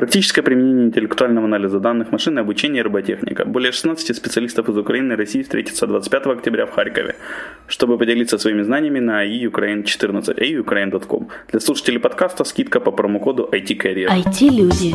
[0.00, 2.08] Практическое применение интеллектуального анализа данных,
[2.38, 3.44] обучение и роботехника.
[3.44, 7.16] Более 16 специалистов из Украины и России встретятся 25 октября в Харькове,
[7.66, 11.28] чтобы поделиться своими знаниями на iukraine14, iukraine.com.
[11.50, 14.08] Для слушателей подкаста скидка по промокоду IT-Career.
[14.24, 14.94] IT-люди.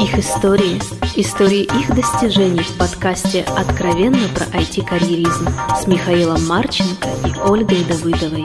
[0.00, 0.78] Их истории.
[1.16, 8.44] Истории их достижений в подкасте «Откровенно про IT-карьеризм» с Михаилом Марченко и Ольгой Давыдовой.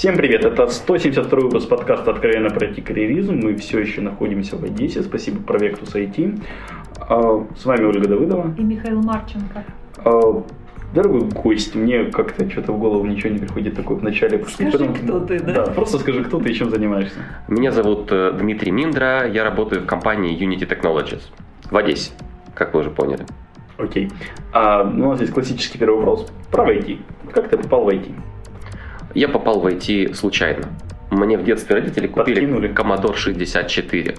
[0.00, 3.34] Всем привет, это 172 выпуск подкаста «Откровенно про карьеризм».
[3.34, 6.40] Мы все еще находимся в Одессе, спасибо проекту IT.
[7.00, 8.54] А, с вами Ольга Давыдова.
[8.56, 9.62] И Михаил Марченко.
[10.02, 10.42] А,
[10.94, 14.42] дорогой гость, мне как-то что-то в голову ничего не приходит такое в начале.
[14.48, 14.94] Скажи, Потом...
[14.94, 15.66] кто ты, да?
[15.66, 17.18] Да, просто скажи, кто ты и чем занимаешься.
[17.48, 21.24] Меня зовут э, Дмитрий Миндра, я работаю в компании Unity Technologies
[21.70, 22.12] в Одессе,
[22.54, 23.26] как вы уже поняли.
[23.76, 24.10] Окей.
[24.54, 27.00] А, ну, у нас здесь классический первый вопрос про IT.
[27.34, 28.14] Как ты попал в IT?
[29.14, 30.68] Я попал в IT случайно.
[31.10, 32.70] Мне в детстве родители купили Подкинули.
[32.70, 34.14] Commodore 64,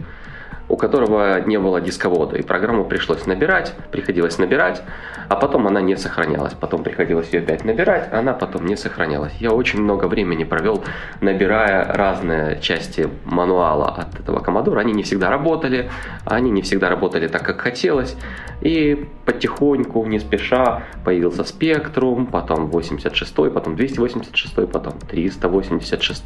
[0.71, 4.81] у которого не было дисковода, и программу пришлось набирать, приходилось набирать,
[5.27, 6.53] а потом она не сохранялась.
[6.53, 9.33] Потом приходилось ее опять набирать, а она потом не сохранялась.
[9.39, 10.81] Я очень много времени провел,
[11.19, 14.79] набирая разные части мануала от этого Commodore.
[14.79, 15.89] Они не всегда работали,
[16.25, 18.15] они не всегда работали так, как хотелось.
[18.61, 26.23] И потихоньку, не спеша, появился Spectrum, потом 86 потом 286 потом 386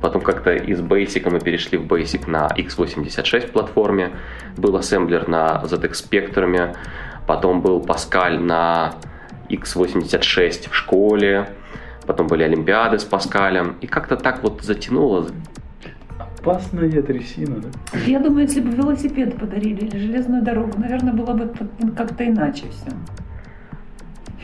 [0.00, 4.10] Потом как-то из Basic мы перешли в Basic на x86 платформе.
[4.56, 6.76] Был ассемблер на ZX Spectrum
[7.26, 8.94] потом был Паскаль на
[9.48, 11.48] x86 в школе,
[12.06, 15.26] потом были Олимпиады с Паскалем, и как-то так вот затянуло.
[16.18, 17.98] Опасная трясина, да?
[18.06, 21.52] Я думаю, если бы велосипед подарили или железную дорогу, наверное, было бы
[21.96, 22.94] как-то иначе все.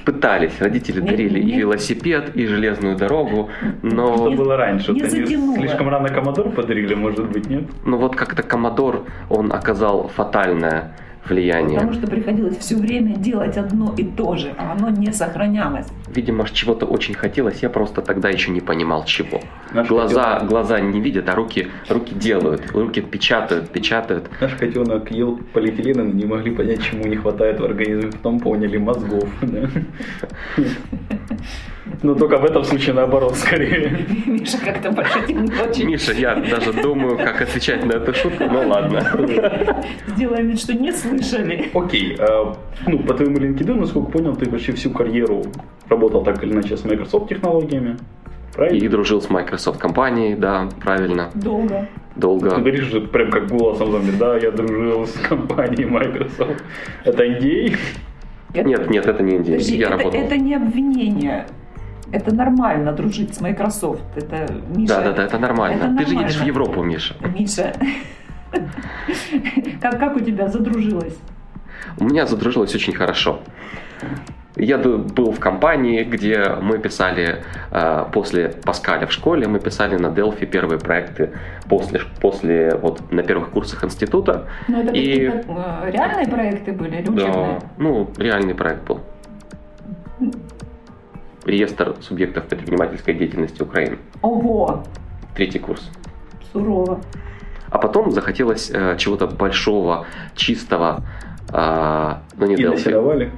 [0.05, 3.51] Пытались, родители дарили и велосипед, и железную дорогу,
[3.83, 4.17] но...
[4.17, 4.93] Что было раньше?
[4.93, 7.65] Не слишком рано Комодор подарили, может быть, нет?
[7.85, 10.97] Ну вот как-то Комодор, он оказал фатальное
[11.29, 11.79] влияние.
[11.79, 15.87] Потому что приходилось все время делать одно и то же, а оно не сохранялось.
[16.09, 19.41] Видимо, чего-то очень хотелось, я просто тогда еще не понимал чего.
[19.73, 20.49] Наш глаза, котенок...
[20.49, 24.29] глаза не видят, а руки, руки делают, руки печатают, печатают.
[24.41, 29.29] Наш котенок ел полиэтилен, не могли понять, чему не хватает в организме, потом поняли мозгов.
[32.03, 34.07] Но только в этом случае наоборот, скорее.
[34.27, 35.87] Миша как-то пошутил очень.
[35.87, 39.03] Миша, я даже думаю, как отвечать на эту шутку, но ладно.
[40.07, 41.71] Сделаем вид, что не слышали.
[41.75, 42.17] Окей.
[42.19, 42.57] А,
[42.87, 45.43] ну, по твоему LinkedIn, насколько понял, ты почти всю карьеру
[45.89, 47.97] работал так или иначе с Microsoft технологиями.
[48.55, 48.85] Правильно?
[48.85, 51.31] И дружил с Microsoft компанией, да, правильно.
[51.35, 51.89] Долго.
[52.17, 52.51] Долго.
[52.51, 56.65] Ты говоришь же прям как голосом зомби, да, я дружил с компанией Microsoft.
[57.05, 57.77] Это идеи?
[58.55, 59.59] Нет, нет, это не идея.
[59.59, 60.21] я это, работал.
[60.21, 61.47] это не обвинение.
[62.13, 64.03] Это нормально дружить с Microsoft.
[64.17, 64.95] Это Миша.
[64.95, 65.77] Да, да, да, это нормально.
[65.77, 66.09] Это Ты нормально.
[66.09, 67.15] же едешь в Европу, Миша.
[67.39, 67.73] Миша.
[69.81, 71.17] Как, как у тебя задружилось?
[71.99, 73.41] У меня задружилось очень хорошо.
[74.57, 80.09] Я был в компании, где мы писали э, после Паскаля в школе, мы писали на
[80.09, 81.31] Delphi первые проекты
[81.69, 84.49] после, после вот на первых курсах института.
[84.69, 85.29] Ну это и...
[85.29, 87.61] Э, реальные проекты были или учебные?
[87.61, 89.01] Да, ну реальный проект был
[91.45, 93.99] реестр субъектов предпринимательской деятельности Украины.
[94.23, 94.85] Ого!
[95.35, 95.91] Третий курс.
[96.53, 97.01] Сурово.
[97.71, 101.03] А потом захотелось э, чего-то большого, чистого,
[101.53, 103.31] э, но не И Delphi.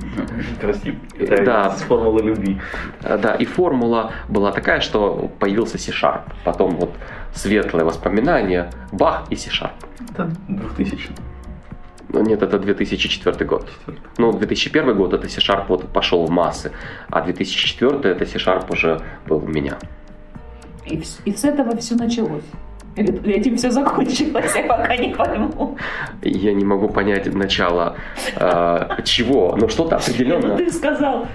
[0.60, 1.70] Прости, это да.
[1.70, 2.58] с формулы любви.
[3.02, 6.22] Э, да, и формула была такая, что появился C-Sharp.
[6.44, 6.94] Потом вот
[7.34, 9.72] светлые воспоминания, бах и C-Sharp.
[10.10, 11.31] Это 2000 ну,
[12.20, 13.68] нет, это 2004 год.
[14.18, 16.72] Ну, 2001 год это C-Sharp вот пошел в массы,
[17.08, 19.78] а 2004 это C-Sharp уже был у меня.
[20.86, 22.44] И, и с этого все началось?
[22.96, 25.78] Или этим все закончилось, я пока не пойму.
[26.20, 27.96] Я не могу понять начало
[28.36, 30.56] э, чего, но что-то определенно.
[30.56, 31.26] Ты сказал,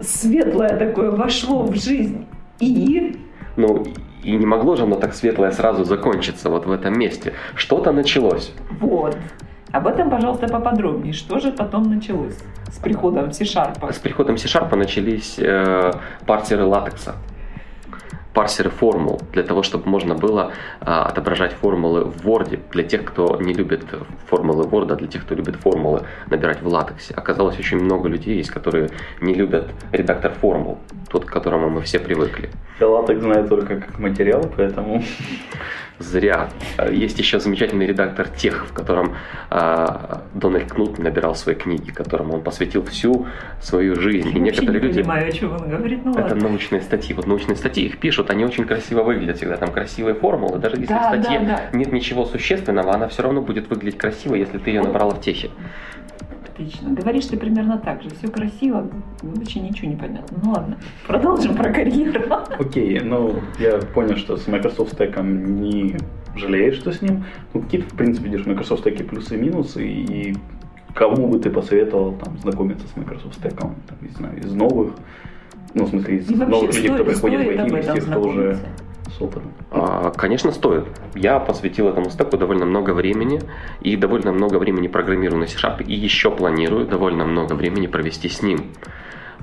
[0.00, 2.26] светлое такое вошло в жизнь.
[2.58, 3.16] И?
[3.56, 3.84] Ну,
[4.24, 7.34] и не могло же оно так светлое сразу закончиться вот в этом месте.
[7.54, 8.52] Что-то началось.
[8.80, 9.16] Вот.
[9.74, 11.12] Об этом, пожалуйста, поподробнее.
[11.12, 12.38] Что же потом началось
[12.70, 13.92] с приходом C-Sharp?
[13.92, 15.90] С приходом C-Sharp начались э,
[16.26, 17.16] парсеры латекса
[18.34, 20.50] парсеры формул, для того, чтобы можно было
[20.80, 23.84] а, отображать формулы в Word для тех, кто не любит
[24.26, 27.14] формулы Word, а для тех, кто любит формулы набирать в латексе.
[27.14, 28.90] Оказалось, очень много людей есть, которые
[29.20, 30.78] не любят редактор формул,
[31.08, 32.50] тот, к которому мы все привыкли.
[32.80, 35.02] Я латекс знаю только как материал, поэтому
[35.98, 36.48] Зря.
[36.90, 39.14] Есть еще замечательный редактор Тех, в котором
[39.50, 39.86] э,
[40.34, 43.26] Дональд Кнут набирал свои книги, которому он посвятил всю
[43.62, 44.28] свою жизнь.
[44.30, 45.00] Я и некоторые не люди...
[45.02, 46.48] понимаю, о чем он говорит, ну Это ладно.
[46.48, 47.14] научные статьи.
[47.14, 49.56] Вот научные статьи их пишут, они очень красиво выглядят всегда.
[49.56, 50.58] Там красивые формулы.
[50.58, 51.78] Даже если Да, в статье да, да.
[51.78, 55.50] нет ничего существенного, она все равно будет выглядеть красиво, если ты ее набрала в техе.
[56.54, 56.90] Отлично.
[56.90, 58.10] Говоришь ты примерно так же.
[58.10, 58.88] Все красиво,
[59.22, 60.38] вообще ничего не понятно.
[60.40, 62.22] Ну ладно, продолжим про карьеру.
[62.60, 65.96] Окей, ну я понял, что с Microsoft Stack не
[66.36, 67.24] жалеешь, что с ним.
[67.52, 70.36] Ну, какие-то, в принципе, видишь, Microsoft Stack плюсы и минусы, и
[70.94, 74.92] кому бы ты посоветовал там знакомиться с Microsoft Stack, там, не знаю, из новых,
[75.74, 78.20] ну, в смысле, из И вообще, новых людей, кто приходит в IT, этом тех, кто
[78.20, 78.58] уже.
[79.10, 79.52] С опытом.
[79.70, 80.84] А, Конечно, стоит.
[81.14, 83.40] Я посвятил этому стеку довольно много времени
[83.80, 88.42] и довольно много времени программирую на C-Sharp и еще планирую довольно много времени провести с
[88.42, 88.72] ним.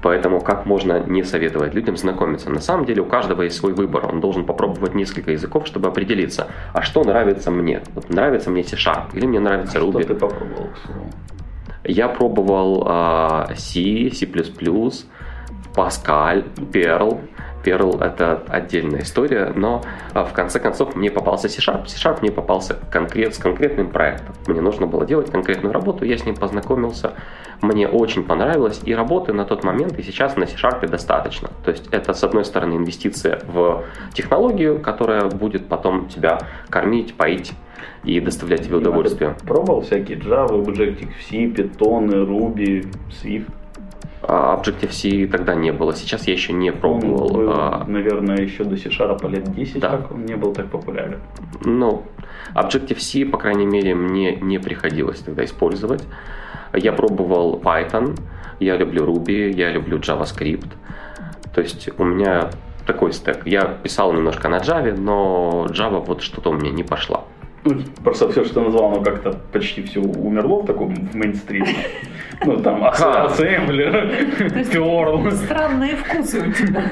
[0.01, 2.49] Поэтому как можно не советовать людям знакомиться?
[2.49, 4.07] На самом деле у каждого есть свой выбор.
[4.07, 7.81] Он должен попробовать несколько языков, чтобы определиться, а что нравится мне.
[7.93, 10.03] Вот нравится мне C-Sharp или мне нравится Что Ruby.
[10.05, 10.69] ты попробовал?
[11.83, 14.25] Я пробовал а, C, C++,
[15.75, 17.19] Pascal, Perl.
[17.63, 19.81] Perl это отдельная история, но
[20.13, 21.87] а, в конце концов мне попался C-Sharp.
[21.87, 24.35] C-Sharp мне попался конкрет, с конкретным проектом.
[24.47, 27.13] Мне нужно было делать конкретную работу, я с ним познакомился.
[27.61, 31.49] Мне очень понравилось, и работы на тот момент и сейчас на C-Sharp достаточно.
[31.63, 33.83] То есть это, с одной стороны, инвестиция в
[34.13, 37.53] технологию, которая будет потом тебя кормить, поить
[38.03, 39.35] и доставлять тебе удовольствие.
[39.39, 43.51] Ты Пробовал всякие Java, Objective-C, Python, Ruby, Swift?
[44.23, 45.95] А Objective-C тогда не было.
[45.95, 47.29] Сейчас я еще не Он пробовал.
[47.29, 49.89] был, а, наверное, еще до C-Sharp лет 10, Да.
[49.97, 51.19] как он не был так популярен.
[51.65, 52.03] Ну,
[52.53, 56.03] Objective-C, по крайней мере, мне не приходилось тогда использовать.
[56.73, 58.15] Я пробовал Python,
[58.59, 60.67] я люблю Ruby, я люблю JavaScript.
[61.53, 62.49] То есть у меня
[62.85, 63.45] такой стек.
[63.45, 67.23] Я писал немножко на Java, но Java вот что-то у меня не пошла.
[67.63, 71.67] Ну, просто все, что ты назвал, оно как-то почти все умерло в таком в мейнстриме.
[72.43, 73.91] Ну, там, ассемблер,
[74.49, 75.31] То есть Perl.
[75.31, 76.83] странные вкусы у тебя.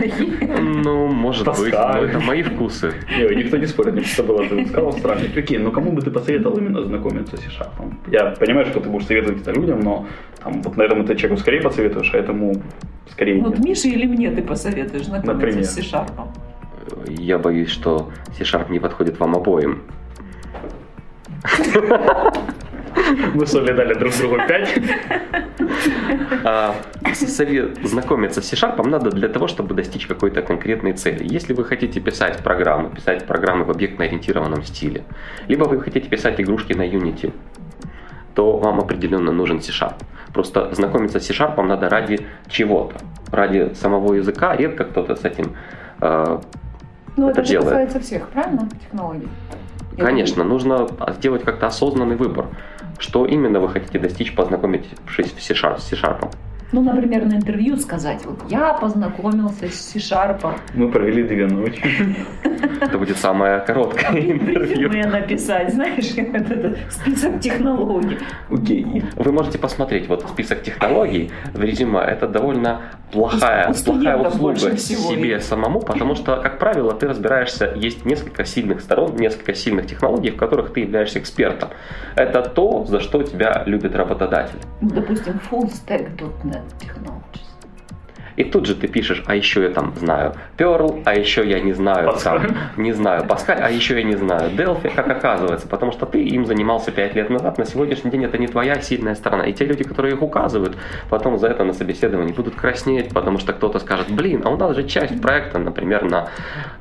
[0.59, 2.93] Ну, может быть, но это мои вкусы.
[3.17, 5.27] Никто не спорит, мне просто было, ты сказал странный.
[5.29, 7.71] Прикинь, ну кому бы ты посоветовал именно знакомиться с C-Sharp?
[8.11, 10.05] Я понимаю, что ты будешь советовать это людям, но
[10.43, 12.53] там, вот, наверное, ты человеку скорее посоветуешь, а этому
[13.09, 13.57] скорее Вот.
[13.57, 16.11] Мише или мне ты посоветуешь знакомиться с C-Sharp?
[17.07, 19.81] Я боюсь, что C-Sharp не подходит вам обоим.
[23.33, 24.81] Мы с Олей дали друг другу 5.
[26.43, 26.75] А,
[27.13, 31.25] совет знакомиться с C-Sharp надо для того, чтобы достичь какой-то конкретной цели.
[31.29, 35.03] Если вы хотите писать программы, писать программы в объектно-ориентированном стиле,
[35.47, 37.33] либо вы хотите писать игрушки на Unity,
[38.35, 39.95] то вам определенно нужен C-Sharp.
[40.33, 42.95] Просто знакомиться с C-Sharp надо ради чего-то.
[43.31, 45.55] Ради самого языка редко кто-то с этим
[46.01, 46.39] э,
[47.17, 47.69] Ну, Это это, делает.
[47.69, 49.27] касается всех, правильно, технологий?
[49.99, 50.87] Конечно, нужно
[51.17, 52.47] сделать как-то осознанный выбор.
[52.97, 56.33] Что именно вы хотите достичь, познакомившись в C-Sharp, с C-Sharp?
[56.71, 61.81] Ну, например, на интервью сказать, вот я познакомился с C-Sharp, Мы провели две ночи.
[62.81, 64.89] Это будет самое короткое интервью.
[64.89, 68.17] резюме написать, знаешь, этот список технологий.
[68.51, 69.03] Окей.
[69.15, 72.01] Вы можете посмотреть вот список технологий в резюме.
[72.01, 72.81] Это довольно
[73.11, 79.15] плохая, плохая услуга себе самому, потому что, как правило, ты разбираешься, есть несколько сильных сторон,
[79.15, 81.69] несколько сильных технологий, в которых ты являешься экспертом.
[82.15, 84.59] Это то, за что тебя любит работодатель.
[84.81, 85.69] Ну, допустим, full
[86.79, 87.49] technologies.
[88.39, 91.73] И тут же ты пишешь, а еще я там знаю Perl, а еще я не
[91.73, 92.47] знаю Паскаль.
[92.47, 96.23] там, не знаю Паскаль, а еще я не знаю Delphi, как оказывается, потому что ты
[96.23, 99.43] им занимался 5 лет назад, на сегодняшний день это не твоя сильная сторона.
[99.43, 100.77] И те люди, которые их указывают,
[101.09, 104.73] потом за это на собеседовании будут краснеть, потому что кто-то скажет, блин, а у нас
[104.73, 106.29] же часть проекта, например, на,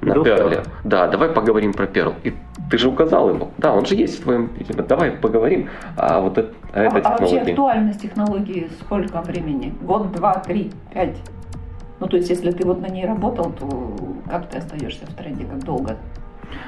[0.00, 0.12] на.
[0.12, 0.64] Perl.
[0.85, 2.14] Да, давай поговорим про Perl.
[2.23, 2.35] И
[2.70, 4.50] ты же указал ему, да, он же есть в твоем,
[4.87, 9.75] давай поговорим, а вот это, а это а, вообще актуальность технологии сколько времени?
[9.80, 11.16] Год, два, три, пять?
[12.00, 13.96] Ну, то есть, если ты вот на ней работал, то
[14.28, 15.96] как ты остаешься в тренде, как долго?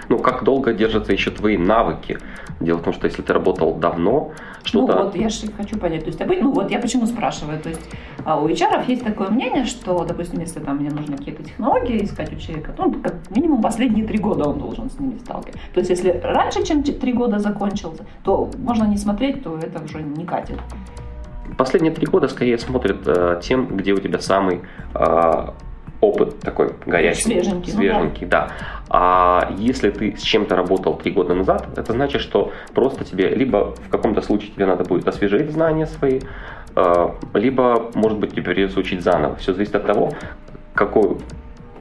[0.09, 2.19] Ну, как долго держатся еще твои навыки?
[2.61, 4.35] Дело в том, что если ты работал давно, Ну
[4.65, 5.05] что-то...
[5.05, 6.03] вот, я же хочу понять.
[6.05, 7.59] То есть, обы- ну вот я почему спрашиваю.
[7.59, 7.81] То есть
[8.25, 12.33] а у HR есть такое мнение, что, допустим, если там мне нужны какие-то технологии искать
[12.33, 15.61] у человека, ну, как минимум последние три года он должен с ними сталкиваться.
[15.73, 20.03] То есть, если раньше, чем три года закончился, то можно не смотреть, то это уже
[20.03, 20.59] не катит.
[21.57, 24.61] Последние три года скорее смотрят э, тем, где у тебя самый
[24.95, 25.47] э,
[26.01, 27.23] опыт такой горячий.
[27.23, 28.53] Свеженький, ну Свеженький, да.
[28.89, 33.75] А если ты с чем-то работал три года назад, это значит, что просто тебе либо
[33.87, 36.21] в каком-то случае тебе надо будет освежить знания свои,
[36.75, 39.37] э, либо, может быть, тебе придется учить заново.
[39.37, 40.13] Все зависит от того,
[40.75, 41.19] какой,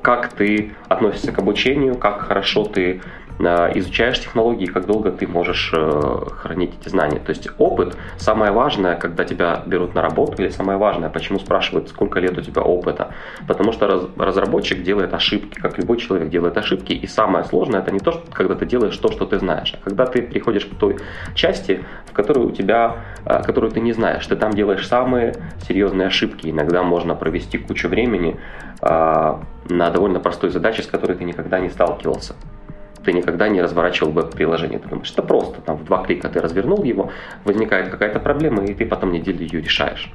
[0.02, 3.02] как ты относишься к обучению, как хорошо ты
[3.40, 7.20] изучаешь технологии, как долго ты можешь э, хранить эти знания.
[7.20, 11.90] То есть опыт самое важное, когда тебя берут на работу, или самое важное, почему спрашивают,
[11.90, 13.14] сколько лет у тебя опыта.
[13.48, 16.92] Потому что раз, разработчик делает ошибки, как любой человек делает ошибки.
[16.92, 19.84] И самое сложное это не то, что, когда ты делаешь то, что ты знаешь, а
[19.84, 20.98] когда ты приходишь к той
[21.34, 24.28] части, в которой у тебя, э, которую ты не знаешь.
[24.28, 25.34] Ты там делаешь самые
[25.66, 26.50] серьезные ошибки.
[26.50, 28.40] Иногда можно провести кучу времени
[28.82, 32.34] на довольно простой задаче, с которой ты никогда не сталкивался
[33.04, 34.80] ты никогда не разворачивал бы приложение.
[34.80, 37.12] Ты думаешь, это просто, там в два клика ты развернул его,
[37.46, 40.12] возникает какая-то проблема, и ты потом неделю ее решаешь.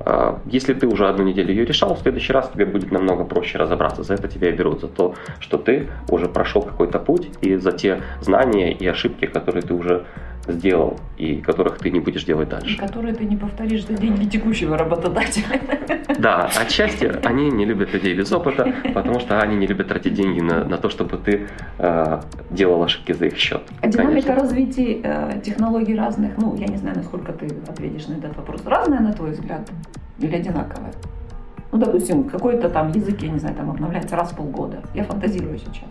[0.00, 3.58] А, если ты уже одну неделю ее решал, в следующий раз тебе будет намного проще
[3.58, 4.02] разобраться.
[4.02, 7.72] За это тебя и берут, за то, что ты уже прошел какой-то путь, и за
[7.72, 10.04] те знания и ошибки, которые ты уже
[10.48, 12.74] сделал и которых ты не будешь делать дальше.
[12.74, 15.60] И которые ты не повторишь за деньги текущего работодателя.
[16.18, 20.40] Да, отчасти они не любят людей без опыта, потому что они не любят тратить деньги
[20.40, 21.48] на, на то, чтобы ты
[21.78, 23.62] э, делал ошибки за их счет.
[23.82, 28.36] А динамика развития э, технологий разных, ну, я не знаю, насколько ты ответишь на этот
[28.36, 29.70] вопрос, разная, на твой взгляд,
[30.18, 30.92] или одинаковая?
[31.72, 34.82] Ну, допустим, какой-то там язык, я не знаю, там обновляется раз в полгода.
[34.94, 35.84] Я фантазирую сейчас.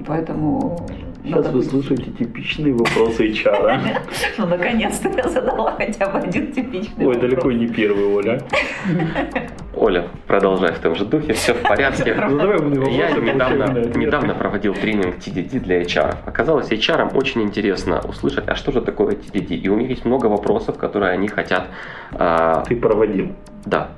[0.00, 0.86] И поэтому...
[1.24, 1.70] Сейчас вы быть...
[1.70, 3.80] слушаете типичные вопросы HR.
[4.38, 8.40] Ну, наконец-то я задала хотя бы один типичный Ой, далеко не первый, Оля.
[9.74, 12.14] Оля, продолжай в том же духе, все в порядке.
[12.14, 13.64] Ну, я недавно,
[13.96, 16.16] недавно проводил тренинг TDD для HR.
[16.24, 19.56] Оказалось, HR очень интересно услышать, а что же такое TDD?
[19.56, 21.66] И у них есть много вопросов, которые они хотят...
[22.12, 23.34] А, Ты проводил?
[23.64, 23.90] Да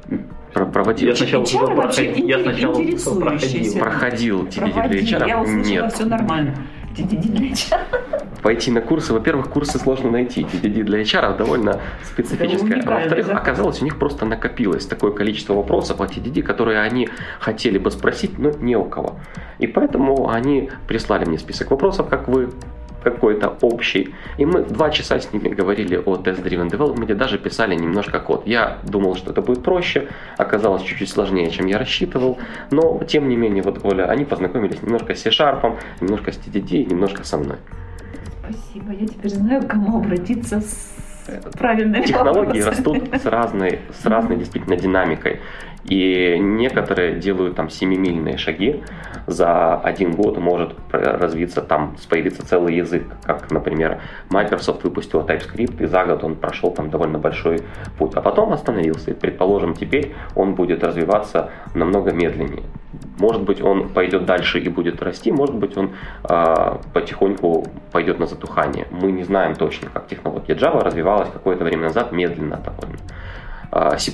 [0.53, 1.09] проводил.
[1.09, 2.27] Я сначала сказал, проходил.
[2.27, 3.79] Я сначала проходил.
[3.79, 5.29] Проходил TDD для HR.
[5.29, 5.93] Я услышала, Нет.
[5.93, 6.55] все нормально.
[6.97, 7.81] TDD для HR.
[8.43, 10.43] Пойти на курсы, во-первых, курсы сложно найти.
[10.43, 12.83] TDD для HR довольно специфическое.
[12.83, 17.79] А во-вторых, оказалось, у них просто накопилось такое количество вопросов о TDD, которые они хотели
[17.79, 19.21] бы спросить, но не у кого.
[19.59, 22.51] И поэтому они прислали мне список вопросов, как вы
[23.03, 24.15] какой-то общий.
[24.39, 28.47] И мы два часа с ними говорили о Test-Driven Development, даже писали немножко код.
[28.47, 32.39] Я думал, что это будет проще, оказалось чуть-чуть сложнее, чем я рассчитывал,
[32.71, 37.25] но тем не менее, вот Оля, они познакомились немножко с C-Sharp, немножко с TDD, немножко
[37.25, 37.57] со мной.
[38.43, 40.97] Спасибо, я теперь знаю, к кому обратиться с
[41.59, 45.41] правильными Технологии растут с разной, с разной действительно динамикой.
[45.85, 48.83] И некоторые делают там семимильные шаги.
[49.27, 53.05] За один год может развиться там, появиться целый язык.
[53.25, 57.61] Как, например, Microsoft выпустила TypeScript, и за год он прошел там довольно большой
[57.99, 58.13] путь.
[58.15, 59.11] А потом остановился.
[59.11, 62.65] И, предположим, теперь он будет развиваться намного медленнее.
[63.19, 65.91] Может быть, он пойдет дальше и будет расти, может быть, он
[66.29, 68.87] э, потихоньку пойдет на затухание.
[68.91, 72.99] Мы не знаем точно, как технология Java развивалась какое-то время назад медленно довольно.
[73.71, 74.13] А, C++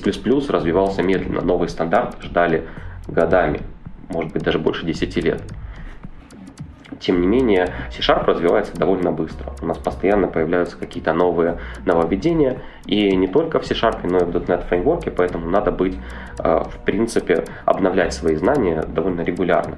[0.49, 2.67] развивался медленно, новый стандарт ждали
[3.07, 3.61] годами,
[4.09, 5.41] может быть даже больше 10 лет.
[6.99, 9.53] Тем не менее, C-Sharp развивается довольно быстро.
[9.61, 14.29] У нас постоянно появляются какие-то новые нововведения, и не только в C-Sharp, но и в
[14.29, 15.97] .NET фреймворке, поэтому надо быть,
[16.39, 19.77] а, в принципе, обновлять свои знания довольно регулярно.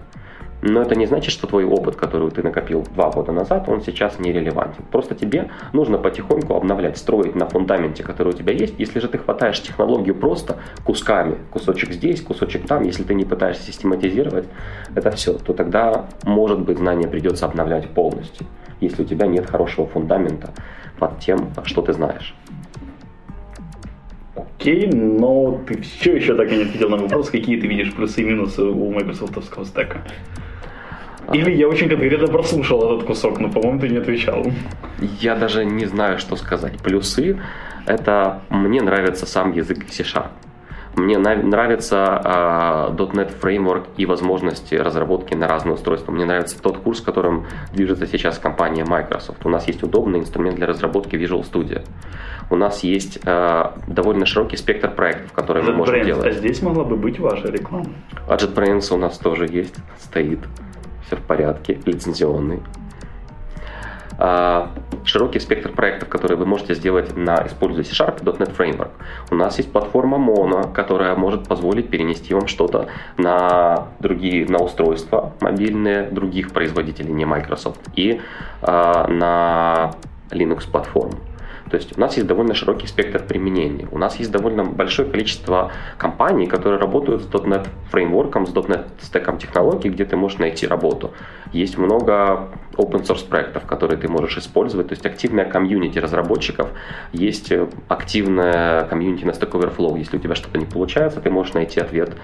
[0.62, 4.20] Но это не значит, что твой опыт, который ты накопил два года назад, он сейчас
[4.20, 4.84] не релевантен.
[4.92, 8.75] Просто тебе нужно потихоньку обновлять, строить на фундаменте, который у тебя есть.
[8.78, 13.63] Если же ты хватаешь технологию просто кусками, кусочек здесь, кусочек там, если ты не пытаешься
[13.63, 14.48] систематизировать
[14.96, 18.46] это все, то тогда, может быть, знания придется обновлять полностью,
[18.82, 20.51] если у тебя нет хорошего фундамента
[21.00, 22.36] под тем, что ты знаешь.
[24.36, 28.22] Окей, но ты все еще так и не ответил на вопрос, какие ты видишь плюсы
[28.22, 30.01] и минусы у майкрософтовского стека.
[31.34, 34.46] Или я очень конкретно прослушал этот кусок, но, по-моему, ты не отвечал.
[35.20, 36.80] Я даже не знаю, что сказать.
[36.80, 37.40] Плюсы—
[37.86, 40.30] это мне нравится сам язык C-Sharp.
[40.96, 46.12] Мне нравится uh, .NET Framework и возможности разработки на разные устройства.
[46.12, 49.46] Мне нравится тот курс, которым движется сейчас компания Microsoft.
[49.46, 51.84] У нас есть удобный инструмент для разработки Visual Studio.
[52.50, 56.26] У нас есть uh, довольно широкий спектр проектов, которые JetBrains, мы можем делать.
[56.26, 57.86] А здесь могла бы быть ваша реклама.
[58.28, 60.40] А JetBrains у нас тоже есть, стоит
[61.10, 62.62] все в порядке, лицензионный.
[64.22, 64.72] А,
[65.06, 68.92] широкий спектр проектов, которые вы можете сделать на используя C-Sharp и .NET Framework.
[69.32, 75.34] У нас есть платформа Mono, которая может позволить перенести вам что-то на другие, на устройства
[75.39, 78.22] мобильные других производителей, не Microsoft, и
[78.62, 79.92] а, на
[80.32, 81.18] Linux платформу.
[81.70, 83.88] То есть у нас есть довольно широкий спектр применений.
[83.92, 89.38] У нас есть довольно большое количество компаний, которые работают с .NET фреймворком, с .NET стеком
[89.38, 91.12] технологий, где ты можешь найти работу.
[91.54, 96.70] Есть много open source проектов, которые ты можешь использовать, то есть активная комьюнити разработчиков,
[97.12, 97.52] есть
[97.88, 99.98] активная комьюнити на Stack Overflow.
[99.98, 102.16] Если у тебя что-то не получается, ты можешь найти ответ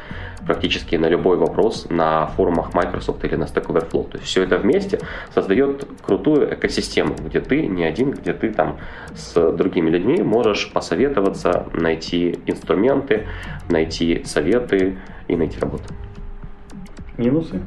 [0.45, 4.09] практически на любой вопрос на форумах Microsoft или на Stack Overflow.
[4.11, 4.99] То есть все это вместе
[5.33, 8.77] создает крутую экосистему, где ты не один, где ты там
[9.13, 13.27] с другими людьми можешь посоветоваться, найти инструменты,
[13.69, 15.85] найти советы и найти работу.
[17.17, 17.61] Минусы?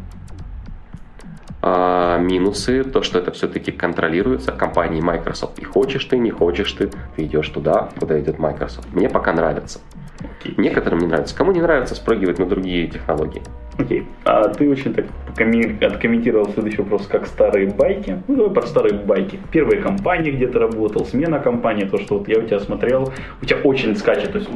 [1.61, 5.59] А, минусы, то, что это все-таки контролируется компанией Microsoft.
[5.59, 8.93] И хочешь ты, не хочешь ты, ты идешь туда, куда идет Microsoft.
[8.93, 9.81] Мне пока нравится.
[10.19, 10.55] Okay.
[10.57, 11.37] Некоторым не нравится.
[11.37, 13.43] Кому не нравится, спрыгивать на другие технологии.
[13.79, 14.01] Окей.
[14.01, 14.07] Okay.
[14.25, 15.07] А ты очень так
[15.39, 18.21] откомментировал следующий вопрос, как старые байки.
[18.27, 19.39] Ну, давай про старые байки.
[19.53, 23.45] Первые компании, где ты работал, смена компании, то, что вот я у тебя смотрел, у
[23.45, 24.33] тебя очень скачет.
[24.33, 24.51] То есть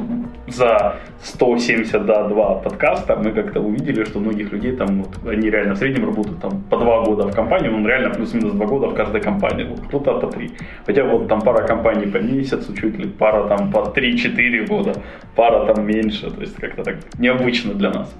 [0.53, 6.05] за 172 подкаста мы как-то увидели, что многих людей там, вот, они реально в среднем
[6.05, 9.65] работают там по два года в компании, он реально плюс-минус два года в каждой компании,
[9.65, 10.51] вот, кто-то по три.
[10.85, 14.93] Хотя вот там пара компаний по месяцу, чуть ли пара там по 3-4 года,
[15.35, 18.13] пара там меньше, то есть как-то так необычно для нас.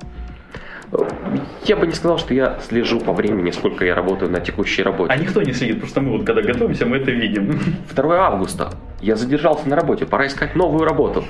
[1.65, 5.13] Я бы не сказал, что я слежу по времени, сколько я работаю на текущей работе.
[5.13, 7.59] А никто не следит, просто мы вот когда готовимся, мы это видим.
[7.95, 8.73] 2 августа.
[9.01, 11.23] Я задержался на работе, пора искать новую работу.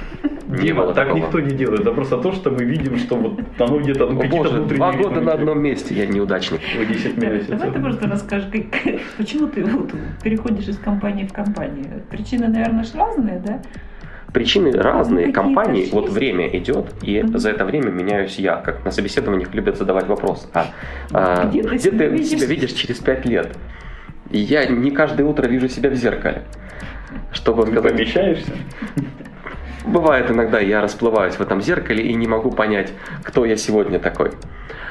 [0.47, 1.17] Дима, так такого.
[1.17, 1.81] никто не делает.
[1.81, 5.21] Это просто то, что мы видим, что вот оно где-то ну, какие-то Боже, два года
[5.21, 6.61] на одном месте, я неудачник.
[6.77, 7.49] Вы 10 месяцев.
[7.57, 8.83] Давай ты просто расскажешь, как,
[9.17, 9.91] почему ты вот
[10.21, 12.03] переходишь из компании в компанию.
[12.09, 13.61] Причины, наверное, разные, да?
[14.33, 15.27] Причины разные.
[15.27, 17.37] Ну, Компании, вот время идет, и mm-hmm.
[17.37, 18.55] за это время меняюсь я.
[18.57, 20.49] Как на собеседованиях любят задавать вопрос.
[20.53, 20.67] А,
[21.13, 22.29] а где, где ты видишь?
[22.29, 23.55] себя видишь через пять лет?
[24.31, 26.43] И я не каждое утро вижу себя в зеркале.
[27.31, 27.91] Чтобы ты сказать...
[27.91, 28.51] помещаешься?
[29.85, 32.91] Бывает иногда, я расплываюсь в этом зеркале и не могу понять,
[33.23, 34.31] кто я сегодня такой.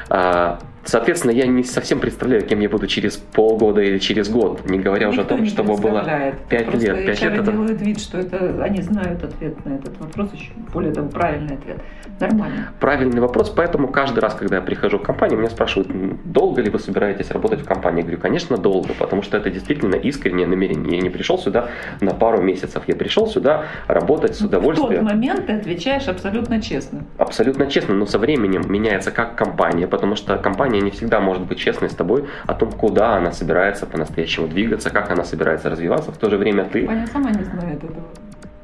[0.08, 4.78] А, Соответственно, я не совсем представляю, кем я буду через полгода или через год, не
[4.78, 6.04] говоря Никто уже о том, чтобы было
[6.48, 7.06] 5 лет.
[7.06, 7.52] 5 лет это...
[7.52, 11.78] делают вид, что это они знают ответ на этот вопрос, еще более того, правильный ответ.
[12.20, 12.68] Нормально.
[12.80, 15.88] Правильный вопрос, поэтому каждый раз, когда я прихожу в компанию, меня спрашивают,
[16.24, 18.00] долго ли вы собираетесь работать в компании?
[18.00, 20.96] Я говорю, конечно, долго, потому что это действительно искреннее намерение.
[20.96, 21.68] Я не пришел сюда
[22.00, 24.90] на пару месяцев, я пришел сюда работать с удовольствием.
[24.90, 27.04] В тот момент ты отвечаешь абсолютно честно.
[27.18, 31.58] Абсолютно честно, но со временем меняется как компания, потому что компания не всегда может быть
[31.58, 36.12] честной с тобой о том, куда она собирается по-настоящему двигаться, как она собирается развиваться.
[36.12, 36.80] В то же время ты...
[36.80, 38.04] Компания сама не знает этого.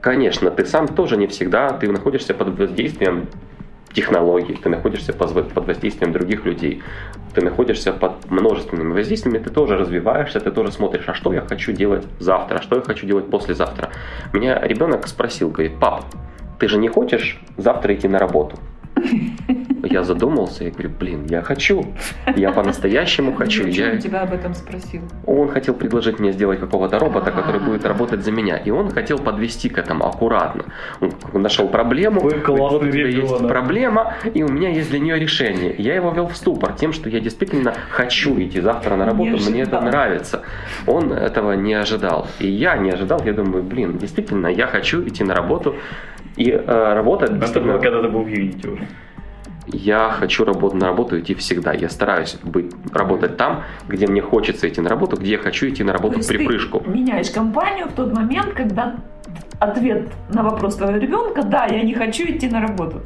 [0.01, 3.29] Конечно, ты сам тоже не всегда, ты находишься под воздействием
[3.93, 5.33] технологий, ты находишься под
[5.67, 6.83] воздействием других людей,
[7.35, 11.73] ты находишься под множественными воздействиями, ты тоже развиваешься, ты тоже смотришь, а что я хочу
[11.73, 13.91] делать завтра, а что я хочу делать послезавтра.
[14.33, 16.05] Меня ребенок спросил, говорит, пап,
[16.59, 18.57] ты же не хочешь завтра идти на работу?
[19.83, 21.85] Я задумался и говорю, блин, я хочу.
[22.37, 23.67] Я по-настоящему хочу.
[23.67, 23.97] Я...
[23.97, 25.03] тебя об этом спросил?
[25.27, 28.57] Он хотел предложить мне сделать какого-то робота, который будет работать за меня.
[28.57, 30.65] И он хотел подвести к этому аккуратно.
[31.01, 32.21] Он нашел проблему.
[32.21, 35.75] Вы вот у тебя есть проблема, и у меня есть для нее решение.
[35.79, 39.63] Я его вел в ступор тем, что я действительно хочу идти завтра на работу, мне
[39.63, 40.43] это нравится.
[40.87, 42.27] Он этого не ожидал.
[42.41, 43.21] И я не ожидал.
[43.25, 45.77] Я думаю, блин, действительно, я хочу идти на работу.
[46.37, 47.27] И э, работа...
[47.27, 48.87] Это было, когда ты был в Unity уже
[49.73, 51.73] я хочу работать на работу идти всегда.
[51.73, 55.85] Я стараюсь быть, работать там, где мне хочется идти на работу, где я хочу идти
[55.85, 56.81] на работу в припрыжку.
[56.81, 58.97] Ты меняешь компанию в тот момент, когда
[59.59, 63.03] ответ на вопрос твоего ребенка, да, я не хочу идти на работу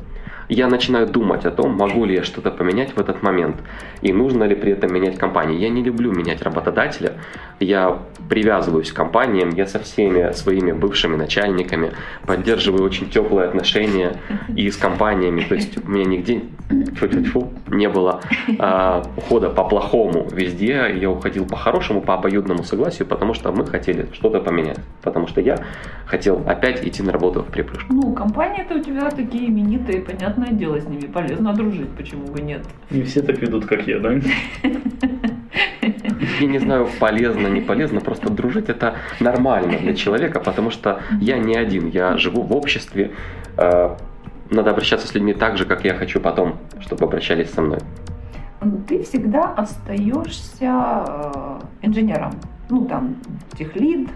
[0.54, 3.56] я начинаю думать о том, могу ли я что-то поменять в этот момент
[4.02, 5.58] и нужно ли при этом менять компанию.
[5.58, 7.14] Я не люблю менять работодателя,
[7.60, 11.92] я привязываюсь к компаниям, я со всеми своими бывшими начальниками
[12.26, 14.16] поддерживаю очень теплые отношения
[14.54, 16.42] и с компаниями, то есть у меня нигде
[17.32, 18.20] фу не было
[18.58, 23.66] а, ухода по плохому везде, я уходил по хорошему, по обоюдному согласию, потому что мы
[23.66, 25.58] хотели что-то поменять, потому что я
[26.06, 27.92] хотел опять идти на работу в припрыжку.
[27.92, 32.40] Ну, компания-то у тебя такие именитые, понятно, понятное дело, с ними полезно дружить, почему бы
[32.40, 32.62] нет.
[32.90, 34.12] Не все так ведут, как я, да?
[36.40, 41.38] Я не знаю, полезно, не полезно, просто дружить это нормально для человека, потому что я
[41.38, 43.10] не один, я живу в обществе,
[43.56, 43.96] э,
[44.50, 47.78] надо обращаться с людьми так же, как я хочу потом, чтобы обращались со мной.
[48.88, 52.32] Ты всегда остаешься э, инженером,
[52.70, 53.16] ну там
[53.58, 54.08] техлид,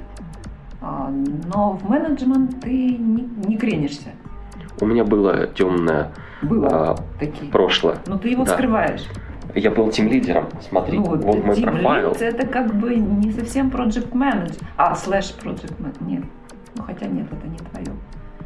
[0.81, 1.11] а,
[1.51, 4.11] но в менеджмент ты не, не кренишься.
[4.81, 6.13] У меня было темное
[6.43, 7.51] было а, такие.
[7.51, 7.99] прошлое.
[8.07, 8.53] Но ты его да.
[8.53, 9.05] скрываешь.
[9.55, 10.49] Я был тем лидером.
[10.69, 12.13] Смотри, ну, вот мой профайл.
[12.19, 16.05] это как бы не совсем project manager, а слэш project manager.
[16.05, 16.25] Нет.
[16.75, 17.97] Ну, хотя нет, это не твое.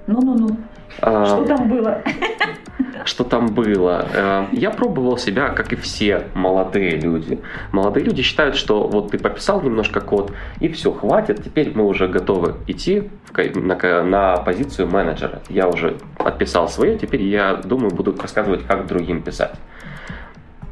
[0.07, 0.57] Ну-ну-ну.
[1.03, 2.03] А, Что там было?
[3.05, 4.07] что там было.
[4.13, 7.39] Э, Я пробовал себя, как и все молодые люди.
[7.73, 12.09] Молодые люди считают, что вот ты пописал немножко код, и все, хватит, теперь мы уже
[12.09, 15.41] готовы идти на позицию менеджера.
[15.49, 19.55] Я уже отписал свое, теперь я думаю, буду рассказывать, как другим писать.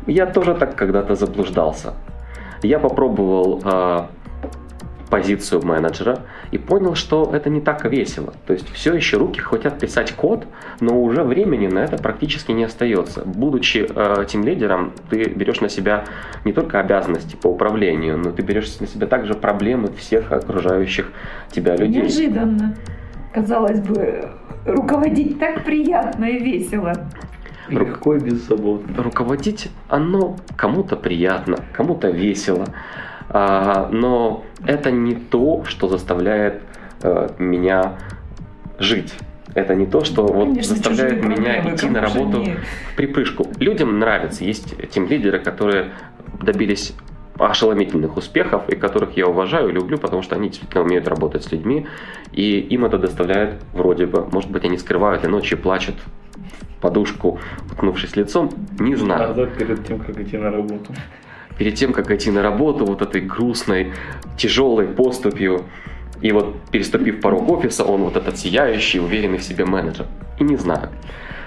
[0.06, 1.94] Я тоже так когда-то заблуждался.
[2.62, 4.02] Я попробовал э,
[5.08, 8.32] позицию менеджера и понял, что это не так весело.
[8.46, 10.46] То есть все еще руки хотят писать код,
[10.80, 13.22] но уже времени на это практически не остается.
[13.24, 16.04] Будучи э, тем лидером, ты берешь на себя
[16.44, 21.10] не только обязанности по управлению, но ты берешь на себя также проблемы всех окружающих
[21.50, 22.02] тебя людей.
[22.02, 22.76] Неожиданно.
[23.32, 24.30] Казалось бы,
[24.64, 26.92] руководить так приятно и весело.
[27.68, 29.02] Легко и беззаботно.
[29.02, 32.66] руководить, оно кому-то приятно, кому-то весело,
[33.30, 36.62] А, но это не то, что заставляет
[37.02, 37.98] э, меня
[38.78, 39.14] жить.
[39.54, 42.56] Это не то, что вот Конечно, заставляет меня проблемы, идти на работу не-
[42.92, 43.46] в припрыжку.
[43.58, 44.44] Людям нравится.
[44.44, 45.92] Есть тем лидеры, которые
[46.42, 46.94] добились
[47.38, 51.52] ошеломительных успехов, и которых я уважаю и люблю, потому что они действительно умеют работать с
[51.52, 51.86] людьми,
[52.32, 55.94] и им это доставляет вроде бы, может быть, они скрывают и ночью плачут
[56.76, 57.38] в подушку,
[57.70, 59.28] уткнувшись лицом, не знаю.
[59.28, 60.92] Надо перед тем, как идти на работу.
[61.58, 63.92] Перед тем, как идти на работу, вот этой грустной,
[64.36, 65.64] тяжелой поступью,
[66.20, 70.06] и вот переступив порог офиса, он вот этот сияющий, уверенный в себе менеджер.
[70.38, 70.88] И не знаю.